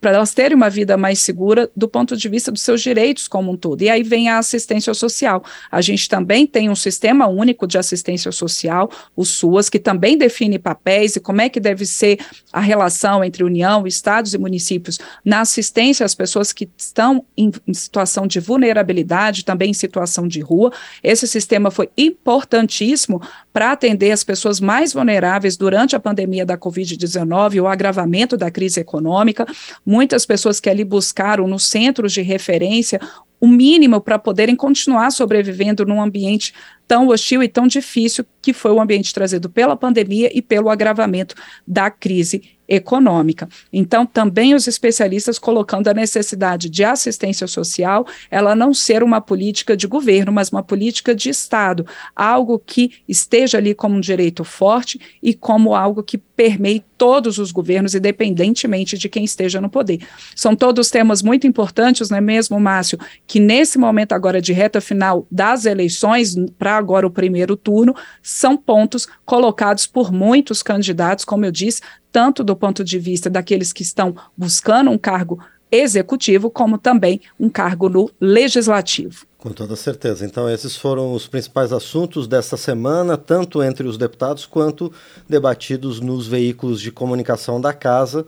para 0.04 0.16
elas 0.16 0.34
terem 0.34 0.54
uma 0.54 0.68
vida 0.68 0.98
mais 0.98 1.20
segura 1.20 1.70
do 1.74 1.88
ponto 1.88 2.14
de 2.14 2.28
vista 2.28 2.52
dos 2.52 2.60
seus 2.60 2.82
direitos 2.82 3.26
como 3.26 3.50
um 3.50 3.56
todo. 3.56 3.80
E 3.80 3.88
aí 3.88 4.02
vem 4.02 4.28
a 4.28 4.36
assistência 4.36 4.92
social. 4.92 5.42
A 5.72 5.80
gente 5.80 6.10
também 6.10 6.46
tem 6.46 6.68
um 6.68 6.74
sistema 6.74 7.26
único 7.26 7.66
de 7.66 7.78
assistência 7.78 8.30
social, 8.30 8.90
o 9.16 9.24
SUAS, 9.24 9.70
que 9.70 9.78
também 9.78 10.18
define 10.18 10.58
papéis 10.58 11.16
e 11.16 11.20
como 11.20 11.40
é 11.40 11.48
que 11.48 11.58
deve 11.58 11.86
ser 11.86 12.18
a 12.52 12.60
relação 12.60 13.24
entre 13.24 13.42
União, 13.42 13.86
estados 13.86 14.34
e 14.34 14.38
municípios 14.38 14.98
na 15.24 15.40
assistência 15.40 16.04
às 16.04 16.14
pessoas 16.14 16.52
que 16.52 16.68
estão 16.76 17.24
em, 17.34 17.50
em 17.66 17.72
situação 17.72 18.26
de 18.26 18.40
vulnerabilidade, 18.40 19.42
também 19.42 19.70
em 19.70 19.72
situação 19.72 20.28
de 20.28 20.42
rua. 20.42 20.70
Esse 21.02 21.26
sistema 21.26 21.70
foi 21.70 21.88
importantíssimo 21.96 23.22
para 23.54 23.70
atender 23.70 24.10
as 24.10 24.24
pessoas 24.24 24.58
mais 24.58 24.92
vulneráveis 24.92 25.56
durante 25.56 25.94
a 25.94 26.00
pandemia 26.00 26.44
da 26.44 26.58
Covid-19, 26.58 27.62
o 27.62 27.68
agravamento 27.68 28.36
da 28.36 28.50
crise 28.50 28.80
econômica 28.80 29.46
muitas 29.86 30.26
pessoas 30.26 30.58
que 30.58 30.68
ali 30.68 30.84
buscaram 30.84 31.46
nos 31.46 31.68
centros 31.68 32.12
de 32.12 32.20
referência 32.20 33.00
o 33.40 33.46
mínimo 33.46 34.00
para 34.00 34.18
poderem 34.18 34.56
continuar 34.56 35.10
sobrevivendo 35.12 35.86
num 35.86 36.02
ambiente 36.02 36.52
tão 36.88 37.06
hostil 37.06 37.44
e 37.44 37.48
tão 37.48 37.68
difícil 37.68 38.24
que 38.42 38.52
foi 38.52 38.72
o 38.72 38.80
ambiente 38.80 39.14
trazido 39.14 39.48
pela 39.48 39.76
pandemia 39.76 40.30
e 40.36 40.42
pelo 40.42 40.68
agravamento 40.68 41.36
da 41.64 41.88
crise 41.90 42.53
econômica. 42.68 43.48
Então, 43.72 44.06
também 44.06 44.54
os 44.54 44.66
especialistas 44.66 45.38
colocando 45.38 45.88
a 45.88 45.94
necessidade 45.94 46.68
de 46.68 46.84
assistência 46.84 47.46
social, 47.46 48.06
ela 48.30 48.54
não 48.54 48.72
ser 48.72 49.02
uma 49.02 49.20
política 49.20 49.76
de 49.76 49.86
governo, 49.86 50.32
mas 50.32 50.50
uma 50.50 50.62
política 50.62 51.14
de 51.14 51.28
Estado, 51.28 51.86
algo 52.14 52.58
que 52.58 52.92
esteja 53.08 53.58
ali 53.58 53.74
como 53.74 53.96
um 53.96 54.00
direito 54.00 54.44
forte 54.44 55.00
e 55.22 55.34
como 55.34 55.74
algo 55.74 56.02
que 56.02 56.18
permeie 56.36 56.84
todos 56.98 57.38
os 57.38 57.52
governos, 57.52 57.94
independentemente 57.94 58.98
de 58.98 59.08
quem 59.08 59.24
esteja 59.24 59.60
no 59.60 59.68
poder. 59.68 60.00
São 60.34 60.56
todos 60.56 60.90
temas 60.90 61.22
muito 61.22 61.46
importantes, 61.46 62.10
não 62.10 62.18
é 62.18 62.20
mesmo, 62.20 62.58
Márcio? 62.58 62.98
Que 63.26 63.38
nesse 63.38 63.78
momento 63.78 64.12
agora 64.12 64.40
de 64.40 64.52
reta 64.52 64.80
final 64.80 65.26
das 65.30 65.64
eleições, 65.64 66.34
para 66.58 66.76
agora 66.76 67.06
o 67.06 67.10
primeiro 67.10 67.56
turno, 67.56 67.94
são 68.22 68.56
pontos 68.56 69.06
colocados 69.24 69.86
por 69.86 70.12
muitos 70.12 70.62
candidatos, 70.62 71.24
como 71.24 71.44
eu 71.44 71.52
disse, 71.52 71.80
tanto 72.10 72.44
do 72.44 72.54
ponto 72.54 72.84
de 72.84 72.98
vista 72.98 73.28
daqueles 73.28 73.72
que 73.72 73.82
estão 73.82 74.14
buscando 74.36 74.90
um 74.90 74.98
cargo 74.98 75.40
executivo, 75.70 76.50
como 76.50 76.78
também 76.78 77.20
um 77.38 77.48
cargo 77.48 77.88
no 77.88 78.10
legislativo. 78.20 79.26
Com 79.44 79.52
toda 79.52 79.76
certeza. 79.76 80.24
Então, 80.24 80.48
esses 80.48 80.74
foram 80.74 81.12
os 81.12 81.28
principais 81.28 81.70
assuntos 81.70 82.26
dessa 82.26 82.56
semana, 82.56 83.14
tanto 83.18 83.62
entre 83.62 83.86
os 83.86 83.98
deputados 83.98 84.46
quanto 84.46 84.90
debatidos 85.28 86.00
nos 86.00 86.26
veículos 86.26 86.80
de 86.80 86.90
comunicação 86.90 87.60
da 87.60 87.70
Casa, 87.70 88.24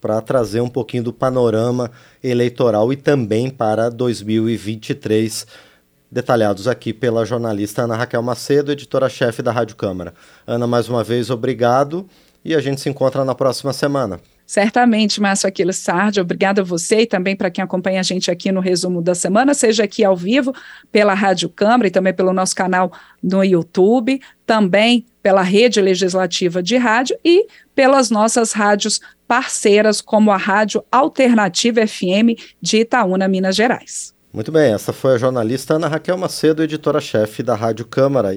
para 0.00 0.20
trazer 0.20 0.60
um 0.60 0.68
pouquinho 0.68 1.02
do 1.02 1.12
panorama 1.12 1.90
eleitoral 2.22 2.92
e 2.92 2.96
também 2.96 3.50
para 3.50 3.90
2023, 3.90 5.44
detalhados 6.08 6.68
aqui 6.68 6.92
pela 6.92 7.26
jornalista 7.26 7.82
Ana 7.82 7.96
Raquel 7.96 8.22
Macedo, 8.22 8.70
editora-chefe 8.70 9.42
da 9.42 9.50
Rádio 9.50 9.74
Câmara. 9.74 10.14
Ana, 10.46 10.68
mais 10.68 10.88
uma 10.88 11.02
vez, 11.02 11.30
obrigado 11.30 12.06
e 12.44 12.54
a 12.54 12.60
gente 12.60 12.80
se 12.80 12.88
encontra 12.88 13.24
na 13.24 13.34
próxima 13.34 13.72
semana. 13.72 14.20
Certamente, 14.50 15.20
Márcio 15.20 15.48
Aquiles 15.48 15.76
Sardi, 15.76 16.20
obrigada 16.20 16.60
a 16.60 16.64
você 16.64 17.02
e 17.02 17.06
também 17.06 17.36
para 17.36 17.52
quem 17.52 17.62
acompanha 17.62 18.00
a 18.00 18.02
gente 18.02 18.32
aqui 18.32 18.50
no 18.50 18.58
resumo 18.58 19.00
da 19.00 19.14
semana, 19.14 19.54
seja 19.54 19.84
aqui 19.84 20.02
ao 20.02 20.16
vivo 20.16 20.52
pela 20.90 21.14
Rádio 21.14 21.48
Câmara 21.48 21.86
e 21.86 21.90
também 21.92 22.12
pelo 22.12 22.32
nosso 22.32 22.56
canal 22.56 22.90
no 23.22 23.44
YouTube, 23.44 24.20
também 24.44 25.06
pela 25.22 25.42
rede 25.42 25.80
legislativa 25.80 26.60
de 26.60 26.76
rádio 26.76 27.16
e 27.24 27.46
pelas 27.76 28.10
nossas 28.10 28.50
rádios 28.50 29.00
parceiras, 29.24 30.00
como 30.00 30.32
a 30.32 30.36
Rádio 30.36 30.82
Alternativa 30.90 31.86
FM 31.86 32.34
de 32.60 32.78
Itaúna, 32.78 33.28
Minas 33.28 33.54
Gerais. 33.54 34.12
Muito 34.32 34.50
bem, 34.50 34.72
essa 34.72 34.92
foi 34.92 35.14
a 35.14 35.18
jornalista 35.18 35.74
Ana 35.74 35.86
Raquel 35.86 36.16
Macedo, 36.16 36.62
editora-chefe 36.62 37.42
da 37.42 37.56
Rádio 37.56 37.84
Câmara. 37.84 38.34